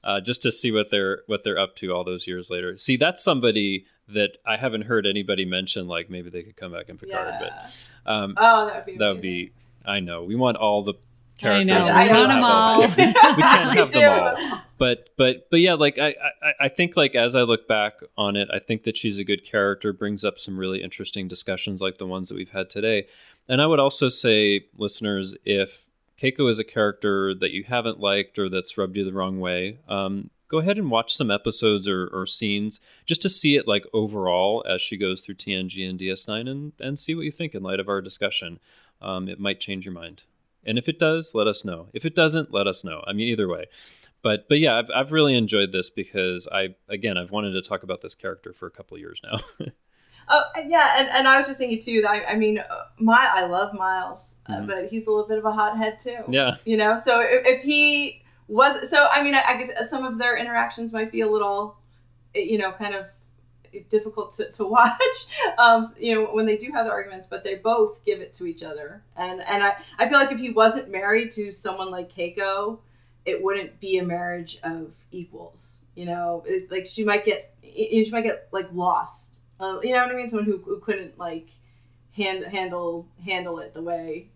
[0.04, 2.78] Uh, just to see what they're what they're up to all those years later.
[2.78, 5.90] See, that's somebody that I haven't heard anybody mention.
[5.90, 7.68] Like maybe they could come back in Picard, yeah.
[8.06, 9.52] but um, oh, that would be that would be.
[9.86, 10.94] I know we want all the
[11.40, 11.62] characters.
[11.62, 11.84] I know.
[11.84, 12.82] We I want them all.
[12.88, 13.18] we can't
[13.78, 14.62] have them all.
[14.78, 18.36] But but but yeah, like I, I I think like as I look back on
[18.36, 19.94] it, I think that she's a good character.
[19.94, 23.08] Brings up some really interesting discussions like the ones that we've had today.
[23.48, 25.86] And I would also say, listeners, if
[26.22, 29.80] Keiko is a character that you haven't liked or that's rubbed you the wrong way,
[29.88, 33.86] um, go ahead and watch some episodes or, or, scenes just to see it like
[33.94, 37.64] overall as she goes through TNG and DS9 and, and see what you think in
[37.64, 38.60] light of our discussion.
[39.02, 40.24] Um, it might change your mind.
[40.66, 41.88] And if it does, let us know.
[41.94, 43.04] If it doesn't, let us know.
[43.08, 43.66] I mean, either way.
[44.22, 47.84] But but yeah, I've I've really enjoyed this because I again I've wanted to talk
[47.84, 49.40] about this character for a couple years now.
[50.30, 53.30] oh yeah, and, and I was just thinking too that I, I mean, uh, my
[53.34, 54.68] I love Miles mm-hmm.
[54.68, 56.18] but he's a little bit of a hothead too.
[56.28, 56.56] Yeah.
[56.66, 60.18] You know, so if, if he was, so I mean, I, I guess some of
[60.18, 61.78] their interactions might be a little,
[62.34, 63.06] you know, kind of
[63.90, 67.56] difficult to, to watch um, you know when they do have the arguments but they
[67.56, 69.04] both give it to each other.
[69.16, 72.80] And and I, I feel like if he wasn't married to someone like keiko
[73.26, 76.44] it wouldn't be a marriage of equals you know?
[76.48, 79.42] It, like she might get she might get like lost.
[79.60, 80.30] Uh, you know what i mean?
[80.30, 81.50] Someone who, who couldn't like
[82.16, 84.30] hand, handle handle it the way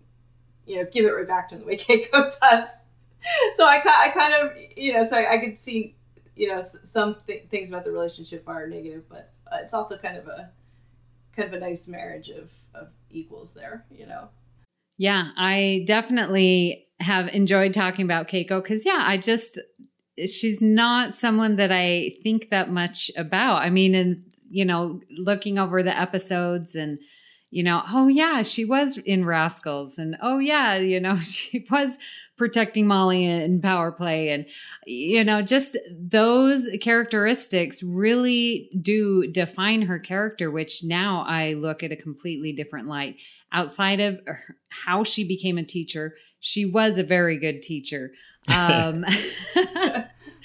[0.65, 2.69] you know, give it right back to him the way Keiko does.
[3.55, 5.95] So I, I kind of, you know, so I, I could see,
[6.35, 10.17] you know, some th- things about the relationship are negative, but uh, it's also kind
[10.17, 10.51] of a,
[11.35, 14.29] kind of a nice marriage of, of equals there, you know?
[14.97, 19.59] Yeah, I definitely have enjoyed talking about Keiko because, yeah, I just,
[20.17, 23.61] she's not someone that I think that much about.
[23.63, 26.99] I mean, and, you know, looking over the episodes and,
[27.53, 31.99] you know, oh yeah, she was in Rascals, and oh yeah, you know, she was
[32.35, 34.47] protecting Molly in Power Play, and
[34.87, 40.49] you know, just those characteristics really do define her character.
[40.49, 43.17] Which now I look at a completely different light.
[43.51, 44.19] Outside of
[44.69, 48.13] how she became a teacher, she was a very good teacher.
[48.47, 49.05] Um,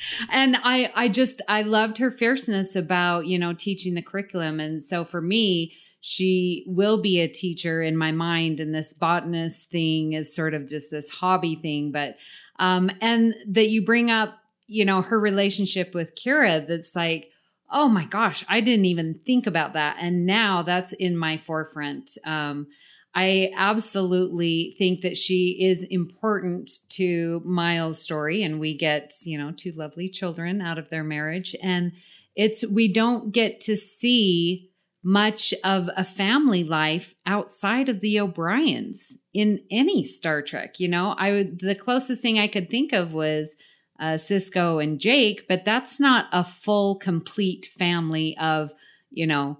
[0.31, 4.61] and I, I just, I loved her fierceness about, you know, teaching the curriculum.
[4.61, 5.73] And so for me,
[6.09, 10.67] she will be a teacher in my mind and this botanist thing is sort of
[10.67, 12.17] just this hobby thing but
[12.59, 17.31] um and that you bring up you know her relationship with kira that's like
[17.71, 22.17] oh my gosh i didn't even think about that and now that's in my forefront
[22.25, 22.67] um
[23.15, 29.51] I absolutely think that she is important to Miles' story, and we get, you know,
[29.51, 31.57] two lovely children out of their marriage.
[31.61, 31.93] And
[32.37, 34.71] it's, we don't get to see
[35.03, 40.81] much of a family life outside of the O'Briens in any Star Trek.
[40.81, 43.55] You know, I would the closest thing I could think of was
[44.01, 48.73] uh, Sisko and Jake, but that's not a full, complete family of,
[49.11, 49.59] you know,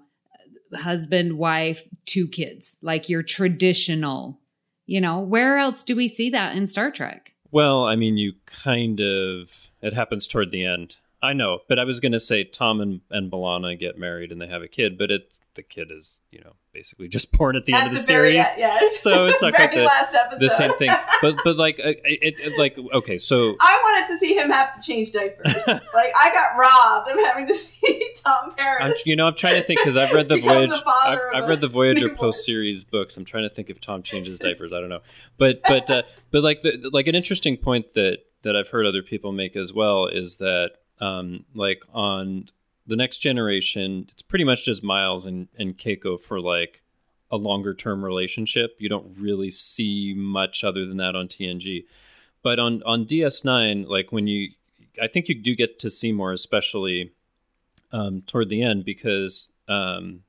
[0.73, 4.39] husband, wife, two kids, like your traditional,
[4.85, 7.33] you know, where else do we see that in Star Trek?
[7.51, 9.67] Well, I mean, you kind of.
[9.81, 10.97] It happens toward the end.
[11.21, 14.41] I know, but I was going to say Tom and, and B'Elanna get married and
[14.41, 17.65] they have a kid, but it's the kid is, you know, basically just born at
[17.65, 18.47] the At end of the, very series.
[18.47, 18.79] end, yeah.
[18.93, 20.91] So it's not quite the, the same thing.
[21.21, 21.99] But but like it,
[22.39, 25.67] it like okay, so I wanted to see him have to change diapers.
[25.67, 28.81] like I got robbed of having to see Tom Paris.
[28.81, 30.71] I'm, you know, I'm trying to think because I've read the the Voyage.
[30.71, 33.17] I've, I've read the Voyager post series books.
[33.17, 34.71] I'm trying to think if Tom changes diapers.
[34.71, 35.01] I don't know,
[35.37, 39.03] but but uh, but like the like an interesting point that that I've heard other
[39.03, 42.49] people make as well is that um like on
[42.87, 46.81] the next generation, it's pretty much just Miles and and Keiko for like
[47.31, 48.75] a longer term relationship.
[48.79, 51.85] You don't really see much other than that on TNG.
[52.41, 54.49] But on on DS9, like when you
[55.01, 57.11] I think you do get to see more, especially
[57.91, 60.23] um, toward the end, because um,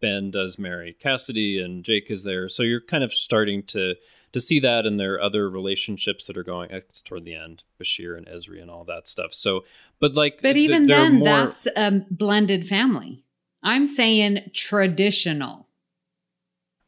[0.00, 2.48] Ben does marry Cassidy and Jake is there.
[2.48, 3.94] So you're kind of starting to
[4.34, 7.64] to see that and their other relationships that are going eh, it's toward the end,
[7.82, 9.32] Bashir and Ezri and all that stuff.
[9.32, 9.64] So,
[10.00, 13.24] but like, But even are then, more- that's a blended family.
[13.62, 15.68] I'm saying traditional.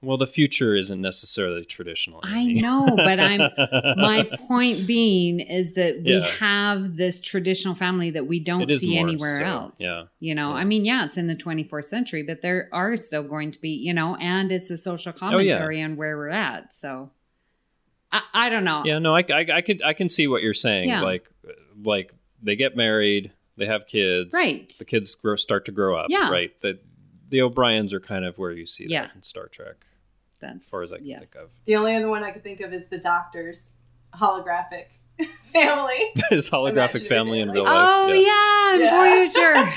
[0.02, 2.20] well, the future isn't necessarily traditional.
[2.22, 3.40] I know, but I'm
[3.96, 6.26] my point being is that we Yeah.
[6.38, 9.74] have this traditional family that we don't see anywhere so, else.
[9.78, 10.02] yeah.
[10.20, 10.56] You know, Yeah.
[10.56, 13.70] I mean, yeah, it's in the 24th century, but there are still going to be,
[13.70, 15.52] you know, and it's a social Oh, yeah.
[15.52, 16.72] commentary on where we're at.
[16.72, 17.10] So
[18.12, 18.82] I, I don't know.
[18.84, 20.88] Yeah, no, I, I, I could I can see what you're saying.
[20.88, 21.02] Yeah.
[21.02, 21.28] Like
[21.84, 24.68] like they get married, they have kids, Right.
[24.78, 26.30] The kids grow start to grow up, Yeah.
[26.30, 26.50] right?
[26.62, 26.78] The
[27.28, 29.06] the O'Briens are kind of where you see Yeah.
[29.06, 29.74] that in Star Trek,
[30.40, 31.28] That's as far as I can yes.
[31.28, 31.50] think of.
[31.64, 33.66] The only other one I could think of is the Doctor's
[34.14, 34.86] holographic
[35.52, 36.12] family.
[36.30, 37.60] His holographic family in family.
[37.62, 37.88] real life.
[37.88, 39.24] Oh yeah, Yeah.
[39.30, 39.72] Voyager.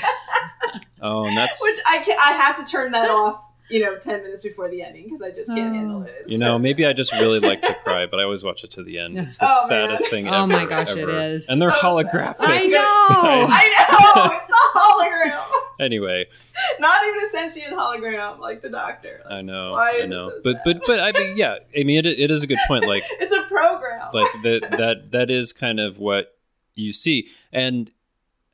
[1.02, 3.40] Oh, and that's Which I can I have to turn that off,
[3.70, 5.74] you know, ten minutes before the ending because I just can't Oh.
[5.74, 6.14] handle it.
[6.22, 6.84] It's you know so maybe.
[6.86, 9.16] I just really like to cry, but I always watch it to the end.
[9.18, 9.88] It's the Oh, man.
[9.88, 10.36] saddest thing ever.
[10.36, 11.32] Oh, my gosh, it ever.
[11.34, 11.48] is.
[11.48, 11.84] And they're So sad.
[11.84, 12.36] holographic.
[12.40, 12.78] I know.
[12.80, 15.46] I know it's a hologram,
[15.80, 16.26] Anyway,
[16.80, 19.22] not even a sentient hologram like the Doctor.
[19.30, 20.62] I know, Why I is it know, so but sad?
[20.64, 22.86] but but I mean, yeah, I mean, it, it is a good point.
[22.86, 24.08] Like it's a program.
[24.12, 26.36] like that that that is kind of what
[26.74, 27.90] you see and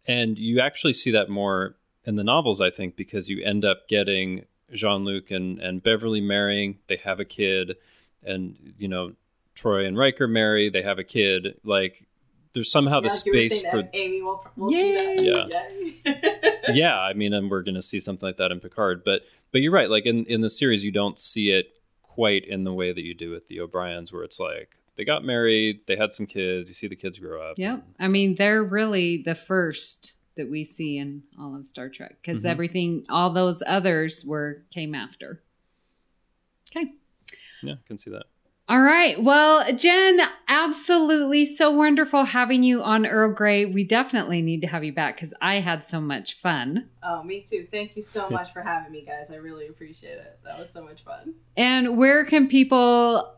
[0.07, 3.87] and you actually see that more in the novels i think because you end up
[3.89, 7.77] getting jean-luc and and beverly marrying they have a kid
[8.25, 9.13] and you know
[9.55, 12.07] troi and riker marry they have a kid like
[12.53, 15.23] there's somehow the Yeah, like you were space saying, for Amy will we'll see that.
[15.23, 15.95] Yay.
[16.05, 16.59] Yay.
[16.75, 19.61] yeah i mean and we're going to see something like that in picard but but
[19.61, 21.67] you're right like in in the series you don't see it
[22.03, 25.23] quite in the way that you do with the o'briens where it's like they got
[25.25, 27.85] married they had some kids you see the kids grow up Yep.
[28.01, 32.45] I mean, they're really the first that we see in all of Star Trek because
[32.45, 32.49] Mhm.
[32.51, 35.43] everything, all those others were came after.
[36.71, 36.93] Okay.
[37.63, 38.25] yeah i can see that
[38.69, 39.23] All right.
[39.23, 40.19] Well, Jenn,
[40.49, 43.65] absolutely so wonderful having you on Earl Grey.
[43.65, 46.89] We definitely need to have you back because I had so much fun.
[47.01, 47.69] Oh, me too.
[47.71, 49.31] Thank you so much for having me, guys.
[49.31, 50.41] I really appreciate it.
[50.45, 51.35] That was so much fun.
[51.57, 53.37] And where can people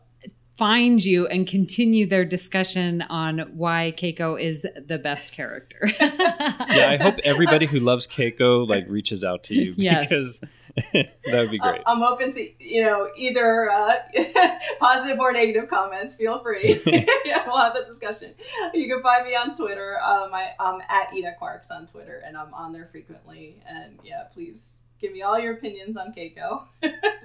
[0.59, 5.89] find you and continue their discussion on why Keiko is the best character?
[6.01, 10.05] yeah i hope everybody who loves keiko like reaches out to you Yes.
[10.07, 10.41] because
[10.93, 13.95] that would be great I'm open to you know either uh,
[14.79, 16.15] positive or negative comments.
[16.15, 16.81] Feel free.
[16.85, 18.33] yeah, we'll have that discussion.
[18.73, 19.97] You can find me on Twitter.
[20.01, 23.61] Um, I, I'm at Ida Quarks on Twitter, and I'm on there frequently.
[23.67, 24.67] And yeah, please
[25.01, 26.65] give me all your opinions on Keiko.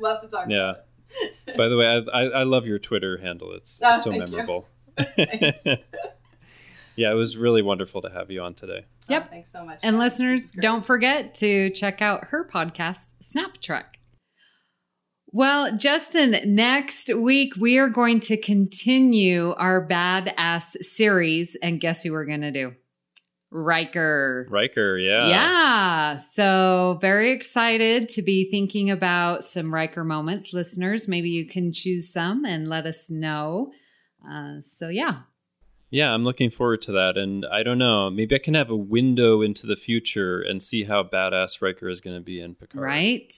[0.00, 0.46] Love to talk.
[0.48, 0.74] Yeah.
[1.22, 1.56] About it.
[1.56, 4.28] by the way I, I i love your twitter handle it's, Oh, it's so thank
[4.28, 4.66] memorable
[4.98, 5.64] Thanks.
[6.96, 9.24] yeah it was really wonderful to have you on today oh, Yep.
[9.26, 9.80] Oh, thanks so much.
[9.82, 10.12] And guys.
[10.12, 10.62] listeners, This is great.
[10.62, 13.98] don't forget to check out her podcast, Snap Trek.
[15.26, 21.56] Well, Justin, next week we are going to continue our badass series.
[21.60, 22.74] And guess who we're going to do?
[23.56, 24.48] Riker.
[24.50, 26.18] riker yeah Yeah.
[26.18, 30.52] So, very excited to be thinking about some Riker moments.
[30.52, 33.70] Listeners, maybe you can choose some and let us know.
[34.28, 35.20] Uh, so, yeah.
[35.90, 37.16] Yeah, I'm looking forward to that.
[37.16, 40.82] And I don't know, maybe I can have a window into the future and see
[40.82, 42.82] how badass Riker is going to be in Picard.
[42.82, 43.32] Right.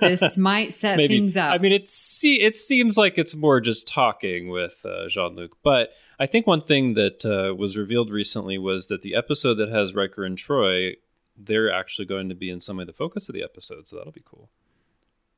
[0.00, 1.54] This might set things up.
[1.54, 5.56] I mean, it see it seems like it's more just talking with uh, Jean Luc,
[5.62, 5.88] but
[6.22, 9.92] I think one thing that uh, was revealed recently was that the episode that has
[9.92, 10.94] Riker and Troi,
[11.36, 14.12] they're actually going to be in some way the focus of the episode, so that'll
[14.12, 14.48] be cool.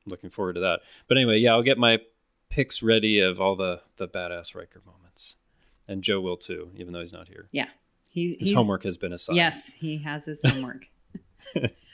[0.05, 0.81] Looking forward to that.
[1.07, 2.01] But anyway, yeah, I'll get my
[2.49, 5.37] picks ready of all the the badass Riker moments,
[5.87, 7.47] and Joe will too, even though he's not here.
[7.51, 7.69] Yeah,
[8.07, 9.37] he, His homework has been assigned.
[9.37, 10.85] Yes, he has his homework.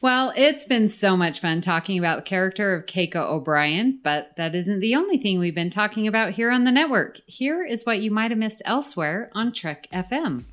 [0.00, 4.54] well, it's been so much fun talking about the character of Keiko O'Brien, but that
[4.54, 7.20] isn't the only thing we've been talking about here on the network.
[7.26, 10.44] Here is what you might have missed elsewhere on Trek FM.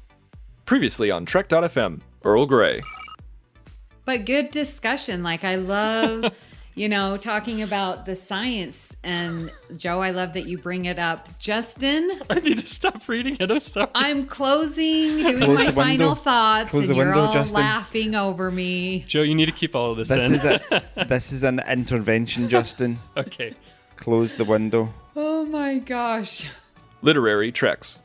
[0.65, 2.81] Previously on Trek.fm, Earl Grey.
[4.05, 5.21] But good discussion.
[5.21, 6.33] Like, I love,
[6.75, 8.93] you know, talking about the science.
[9.03, 11.27] And Joe, I love that you bring it up.
[11.39, 13.49] Justin, I need to stop reading it.
[13.49, 13.87] I'm sorry.
[13.95, 17.61] I'm closing, doing Close my final thoughts, Close and the you're window, all Justin.
[17.61, 19.05] laughing over me.
[19.07, 20.33] Joe, you need to keep all of this, This in.
[20.35, 22.99] is a this is an intervention, Justin.
[23.17, 23.53] okay.
[23.95, 24.93] Close the window.
[25.15, 26.45] Oh my gosh.
[27.01, 27.99] Literary Treks.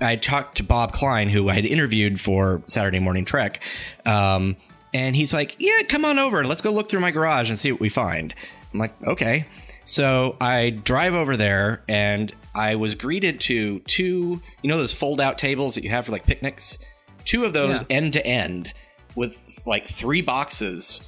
[0.00, 3.60] I talked to Bob Klein, who I had interviewed for Saturday Morning Trek,
[4.04, 4.56] um,
[4.94, 6.44] and he's like, "Yeah, come on over.
[6.44, 8.34] Let's go look through my garage and see what we find."
[8.72, 9.46] I'm like, "Okay."
[9.84, 15.38] So I drive over there, and I was greeted to two, you know, those fold-out
[15.38, 16.78] tables that you have for like picnics.
[17.24, 18.72] Two of those end to end
[19.14, 19.36] with
[19.66, 21.00] like three boxes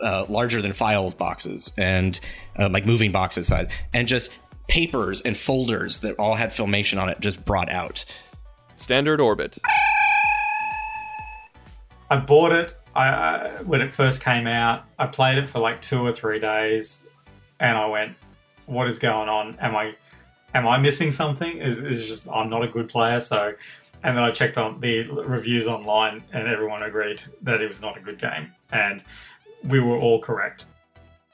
[0.00, 2.18] uh, larger than file boxes and
[2.58, 4.30] uh, like moving boxes size, and just
[4.68, 8.04] papers and folders that all had filmation on it just brought out.
[8.76, 9.58] Standard Orbit.
[12.08, 14.84] I bought it I, I, when it first came out.
[14.98, 17.04] I played it for like two or three days,
[17.58, 18.16] and I went,
[18.66, 19.56] "What is going on?
[19.60, 19.94] Am I,
[20.54, 21.58] am I missing something?
[21.58, 23.54] Is is just I'm not a good player?" So,
[24.02, 27.96] and then I checked on the reviews online, and everyone agreed that it was not
[27.96, 29.02] a good game, and
[29.64, 30.66] we were all correct.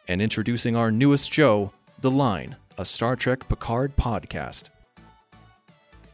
[0.08, 4.70] And introducing our newest show, The Line, a Star Trek Picard podcast.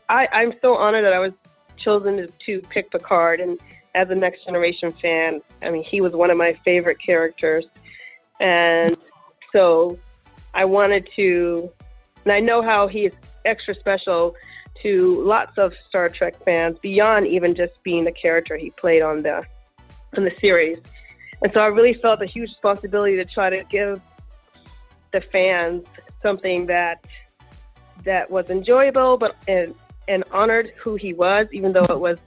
[0.09, 1.33] I, I'm so honored that I was
[1.79, 3.41] chosen to, to pick Picard.
[3.41, 3.59] And
[3.95, 7.65] as a Next Generation fan, I mean, he was one of my favorite characters.
[8.41, 8.97] And
[9.53, 9.99] so
[10.55, 11.71] I wanted to,
[12.25, 13.15] and I know how he is
[13.45, 14.35] extra special
[14.83, 19.23] to lots of Star Trek fans beyond even just being the character he played on
[19.23, 19.45] the
[20.17, 20.79] on the series.
[21.43, 24.01] And so I really felt a huge responsibility to try to give
[25.13, 25.87] the fans
[26.23, 27.05] something that
[28.05, 29.75] that was enjoyable, but and
[30.09, 32.19] and honored who he was, even though it was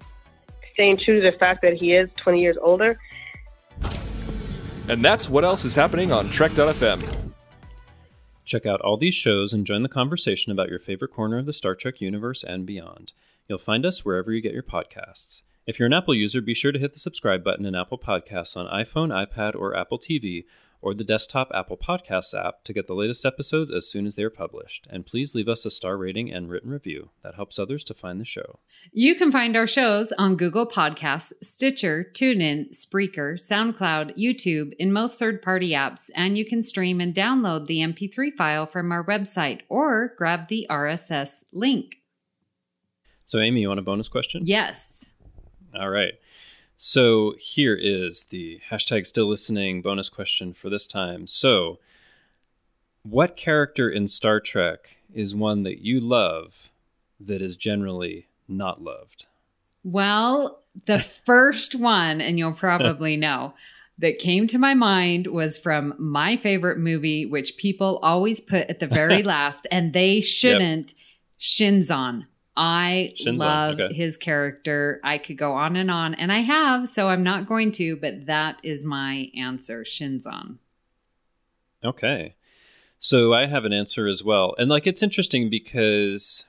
[0.76, 2.99] staying true to the fact that he is 20 years older.
[4.88, 7.03] And that's what else is happening on Trek.fm.
[8.43, 11.53] Check out all these shows and join the conversation about your favorite corner of the
[11.53, 13.13] Star Trek universe and beyond.
[13.47, 15.41] You'll find us wherever you get your podcasts.
[15.65, 18.55] If you're an Apple user, be sure to hit the subscribe button in Apple Podcasts
[18.55, 20.45] on iPhone, iPad, or Apple TV,
[20.82, 24.23] or the desktop Apple Podcasts app to get the latest episodes as soon as they
[24.23, 24.88] are published.
[24.89, 27.09] And please leave us a star rating and written review.
[27.23, 28.59] That helps others to find the show.
[28.91, 35.17] You can find our shows on Google Podcasts, Stitcher, TuneIn, Spreaker, SoundCloud, YouTube, in most
[35.17, 39.61] third party apps, and you can stream and download the MP3 file from our website
[39.69, 41.97] or grab the RSS link.
[43.26, 44.41] So, Amy, you want a bonus question?
[44.45, 45.09] Yes.
[45.78, 46.13] All right.
[46.78, 51.28] So here is the hashtag still listening bonus question for this time.
[51.28, 51.80] So,
[53.03, 56.69] what character in Star Trek is one that you love
[57.19, 59.28] that is generally not loved?
[59.84, 63.53] Well, the first one, and you'll probably know,
[63.97, 68.80] that came to my mind was from my favorite movie, which people always put at
[68.80, 70.93] the very last, and they shouldn't
[71.39, 72.26] Shinzon.
[72.58, 73.93] I Shinzon, love okay.
[73.93, 74.99] his character.
[75.03, 78.26] I could go on and on, and I have, so I'm not going to, but
[78.28, 80.58] that is my answer Shinzon.
[81.84, 82.36] Okay.
[82.99, 84.56] So I have an answer as well.
[84.58, 86.45] And like it's interesting because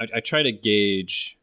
[0.00, 1.38] I, I try to gauge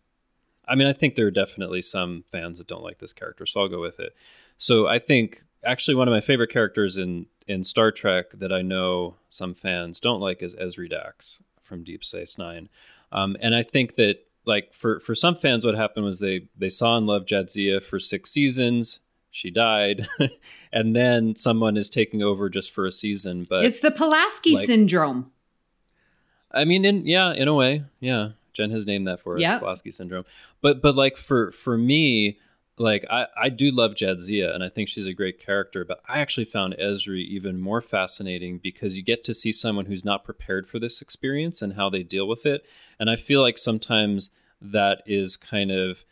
[0.68, 3.60] I mean, I think there are definitely some fans that don't like this character, so
[3.60, 4.16] I'll go with it.
[4.58, 8.64] So I think actually one of my favorite characters in in Star Trek that I
[8.64, 12.70] know some fans don't like is Ezri Dax from Deep Space Nine.
[13.12, 16.70] Um, and I think that like for for some fans what happened was they they
[16.70, 19.00] saw and loved Jadzia for six seasons.
[19.32, 20.08] She died,
[20.72, 23.46] and then someone is taking over just for a season.
[23.50, 25.32] But it's the Pulaski like- syndrome.
[26.52, 28.30] I mean, in yeah, in a way, yeah.
[28.54, 29.60] Jenn has named that for us, Yep.
[29.60, 30.24] Pulaski syndrome.
[30.62, 32.38] But but like for for me,
[32.78, 35.86] like I I do love Jadzia, and I think she's a great character.
[35.86, 40.06] But I actually found Ezri even more fascinating because you get to see someone who's
[40.06, 42.66] not prepared for this experience and how they deal with it.
[43.00, 44.30] And I feel like sometimes
[44.62, 46.04] that is kind of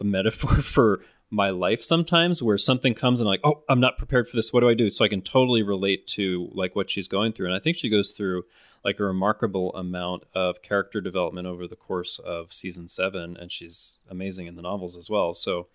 [0.00, 1.00] a metaphor for
[1.30, 4.50] my life sometimes where something comes and I'm like oh i'm not prepared for this
[4.50, 7.46] what do i do so i can totally relate to like what she's going through
[7.46, 8.44] and i think she goes through
[8.82, 13.98] like a remarkable amount of character development over the course of season seven and she's
[14.08, 15.66] amazing in the novels as well so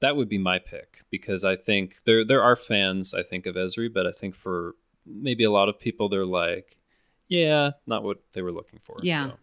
[0.00, 3.54] that would be my pick because i think there there are fans i think of
[3.54, 4.74] ezri but i think for
[5.06, 6.76] maybe a lot of people they're like
[7.28, 9.30] yeah not what they were looking for Yeah.
[9.30, 9.36] so.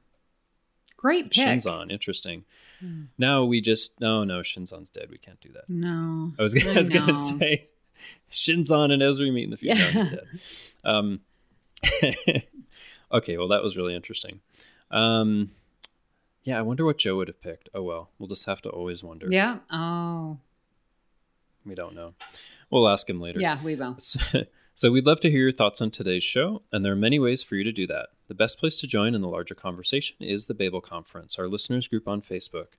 [0.95, 1.45] Great pick.
[1.45, 2.45] Shinzon, interesting.
[2.79, 3.03] Hmm.
[3.17, 5.09] Now we just no no Shinzon's dead.
[5.11, 5.69] We can't do that.
[5.69, 6.31] No.
[6.39, 6.99] I was, I was No.
[6.99, 7.67] gonna say
[8.33, 9.81] Shinzon and Ezri meet in the future.
[9.81, 9.97] Yeah.
[9.99, 10.27] Instead.
[10.85, 11.19] Um,
[13.11, 14.39] okay, well that was really interesting.
[14.91, 15.51] Um,
[16.43, 17.69] yeah, I wonder what Joe would have picked.
[17.73, 19.27] Oh well, we'll just have to always wonder.
[19.29, 19.59] Yeah.
[19.71, 20.37] Oh.
[21.65, 22.13] we don't know.
[22.69, 23.39] We'll ask him later.
[23.39, 23.97] Yeah, we will.
[24.75, 27.43] So we'd love to hear your thoughts on today's show, and there are many ways
[27.43, 28.09] for you to do that.
[28.27, 31.87] The best place to join in the larger conversation is the Babel Conference, our listeners
[31.87, 32.69] group on Facebook.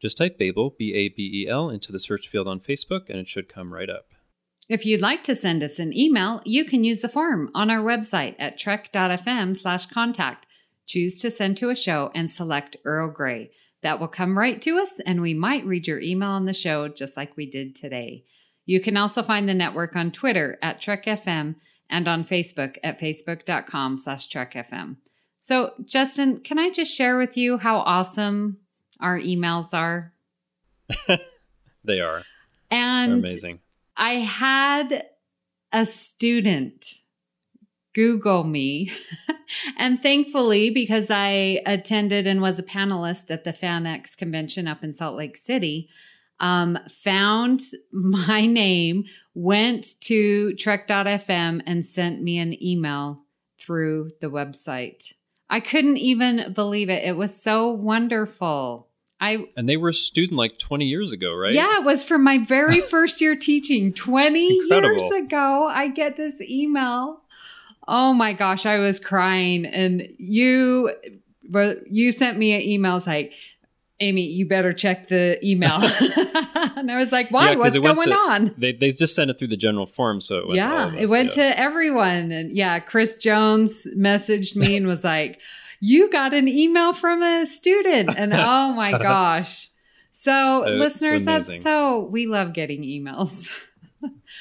[0.00, 3.20] Just type Babel, B A B E L, into the search field on Facebook, and
[3.20, 4.12] it should come right up.
[4.68, 7.78] If you'd like to send us an email, you can use the form on our
[7.78, 10.45] website at trek.fm slash contact.
[10.86, 13.50] Choose to send to a show and select Earl Grey.
[13.82, 16.88] That will come right to us, and we might read your email on the show
[16.88, 18.24] just like we did today.
[18.64, 21.56] You can also find the network on Twitter at Trek FM
[21.88, 24.96] and on Facebook at facebook.com slash TrekFM.
[25.42, 28.58] So, Justin, can I just share with you how awesome
[28.98, 30.12] our emails are?
[31.86, 32.22] They are.
[32.70, 33.60] And They're amazing.
[33.96, 35.06] I had
[35.72, 36.84] a student
[37.96, 38.92] Google me.
[39.78, 44.92] and thankfully, because I attended and was a panelist at the FanX convention up in
[44.92, 45.88] Salt Lake City,
[46.38, 53.22] um, found my name, went to Trek.fm, and sent me an email
[53.58, 55.14] through the website.
[55.48, 57.02] I couldn't even believe it.
[57.02, 58.88] It was so wonderful.
[59.18, 61.52] I And they were a student like 20 years ago, right?
[61.52, 65.66] yeah, it was from my very first year teaching 20 years ago.
[65.66, 67.22] I get this email.
[67.88, 69.66] Oh my gosh, I was crying.
[69.66, 70.92] And you
[71.50, 73.32] were- you sent me an email it's like,
[74.00, 75.72] Amy, you better check the email.
[76.76, 77.52] and I was like, why?
[77.52, 78.54] Yeah, What's going to- on?
[78.58, 81.08] They, they just sent it through the general form, so it went yeah, of it
[81.08, 81.50] went yeah.
[81.50, 82.30] to everyone.
[82.30, 85.40] And yeah, Chris Jones messaged me and was like,
[85.80, 88.10] You got an email from a student.
[88.16, 89.68] And oh my gosh.
[90.12, 93.50] So, Uh, listeners, that's so, we love getting emails.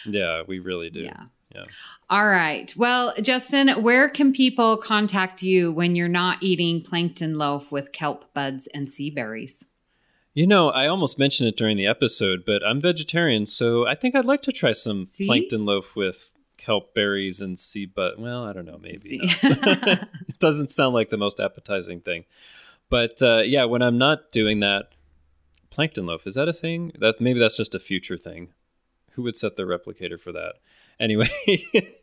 [0.06, 1.02] Yeah, we really do.
[1.02, 1.24] Yeah.
[1.54, 1.64] Yeah.
[2.10, 2.72] All right.
[2.78, 8.32] Well, Justin, where can people contact you when you're not eating plankton loaf with kelp
[8.34, 9.66] buds and sea berries?
[10.36, 14.16] You know, I almost mentioned it during the episode, but I'm vegetarian, so I think
[14.16, 15.26] I'd like to try some See?
[15.26, 19.22] plankton loaf with kelp berries and sea but well, I don't know, maybe.
[19.44, 22.26] It doesn't sound like the most appetizing thing.
[22.90, 24.90] But uh, yeah, when I'm not doing that,
[25.70, 26.92] plankton loaf, is that a thing?
[27.00, 28.50] That maybe that's just a future thing.
[29.12, 30.56] Who would set the replicator for that?
[31.00, 31.30] Anyway,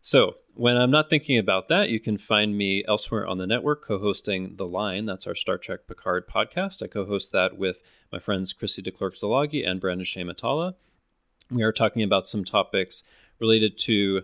[0.00, 3.84] so when I'm not thinking about that, you can find me elsewhere on the network
[3.84, 5.04] co-hosting The Line.
[5.04, 6.82] That's our Star Trek Picard podcast.
[6.82, 7.80] I co-host that with
[8.12, 10.74] my friends Chrissy DeClerc-Zalagi and Brandon Shea Matala.
[11.50, 13.02] We are talking about some topics
[13.38, 14.22] related to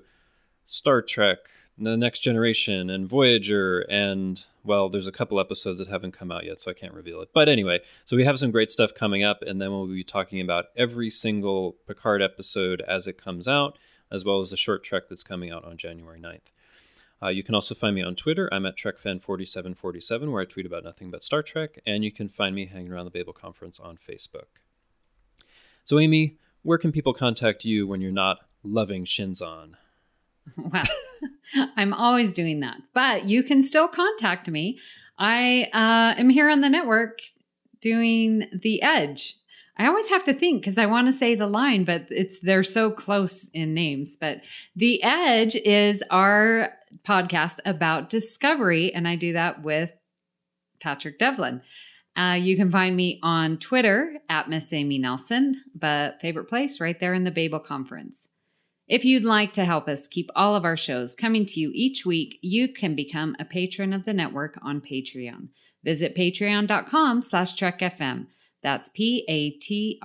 [0.66, 1.38] Star Trek,
[1.76, 6.44] The Next Generation, and Voyager, and well, there's a couple episodes that haven't come out
[6.44, 7.30] yet, so I can't reveal it.
[7.32, 10.40] But anyway, so we have some great stuff coming up, and then we'll be talking
[10.40, 13.78] about every single Picard episode as it comes out,
[14.10, 16.40] as well as the short trek that's coming out on January 9th.
[17.22, 18.48] Uh, you can also find me on Twitter.
[18.52, 22.54] I'm at TrekFan4747, where I tweet about nothing but Star Trek, and you can find
[22.54, 24.60] me hanging around the Babel Conference on Facebook.
[25.84, 29.74] So, Amy, where can people contact you when you're not loving Shinzon?
[30.56, 30.84] Wow.
[31.76, 32.76] I'm always doing that.
[32.94, 34.78] But you can still contact me.
[35.18, 37.18] I uh, am here on the network
[37.80, 39.36] doing The Edge.
[39.76, 42.62] I always have to think because I want to say the line, but it's they're
[42.62, 44.16] so close in names.
[44.16, 44.44] But
[44.76, 46.72] The Edge is our
[47.04, 49.90] podcast about discovery, and I do that with
[50.80, 51.62] Patrick Devlin.
[52.16, 56.98] Uh, you can find me on Twitter at Miss Amy Nelson, but favorite place right
[56.98, 58.28] there in the Babel Conference.
[58.90, 62.04] If you'd like to help us keep all of our shows coming to you each
[62.04, 65.50] week, you can become a patron of the network on Patreon.
[65.84, 68.26] Visit patreon.com slash trekfm.
[68.64, 70.00] That's P-A-T-R-E-O-N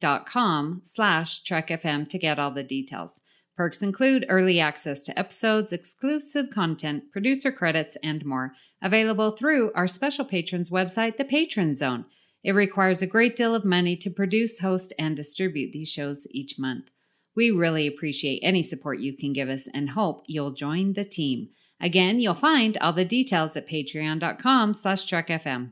[0.00, 3.20] dot com slash trekfm to get all the details.
[3.58, 8.54] Perks include early access to episodes, exclusive content, producer credits, and more.
[8.80, 12.06] Available through our special patrons website, the Patron Zone.
[12.42, 16.58] It requires a great deal of money to produce, host, and distribute these shows each
[16.58, 16.90] month.
[17.38, 21.50] We really appreciate any support you can give us and hope you'll join the team.
[21.80, 25.70] Again, you'll find all the details at patreon.com slash trekfm.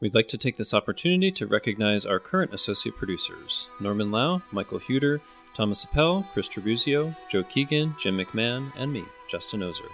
[0.00, 4.80] We'd like to take this opportunity to recognize our current associate producers Norman Lau, Michael
[4.80, 5.20] Huter,
[5.54, 9.84] Thomas Appel, Chris Trabuzio, Joe Keegan, Jim McMahon, and me, Justin Oser.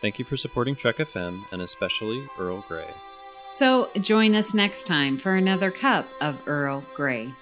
[0.00, 2.94] Thank you for supporting Trek FM and especially Earl Grey.
[3.52, 7.34] So join us next time for another cup of Earl Grey.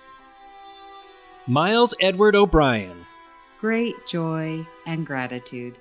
[1.49, 3.07] Miles Edward O'Brien.
[3.59, 5.79] Great joy and gratitude.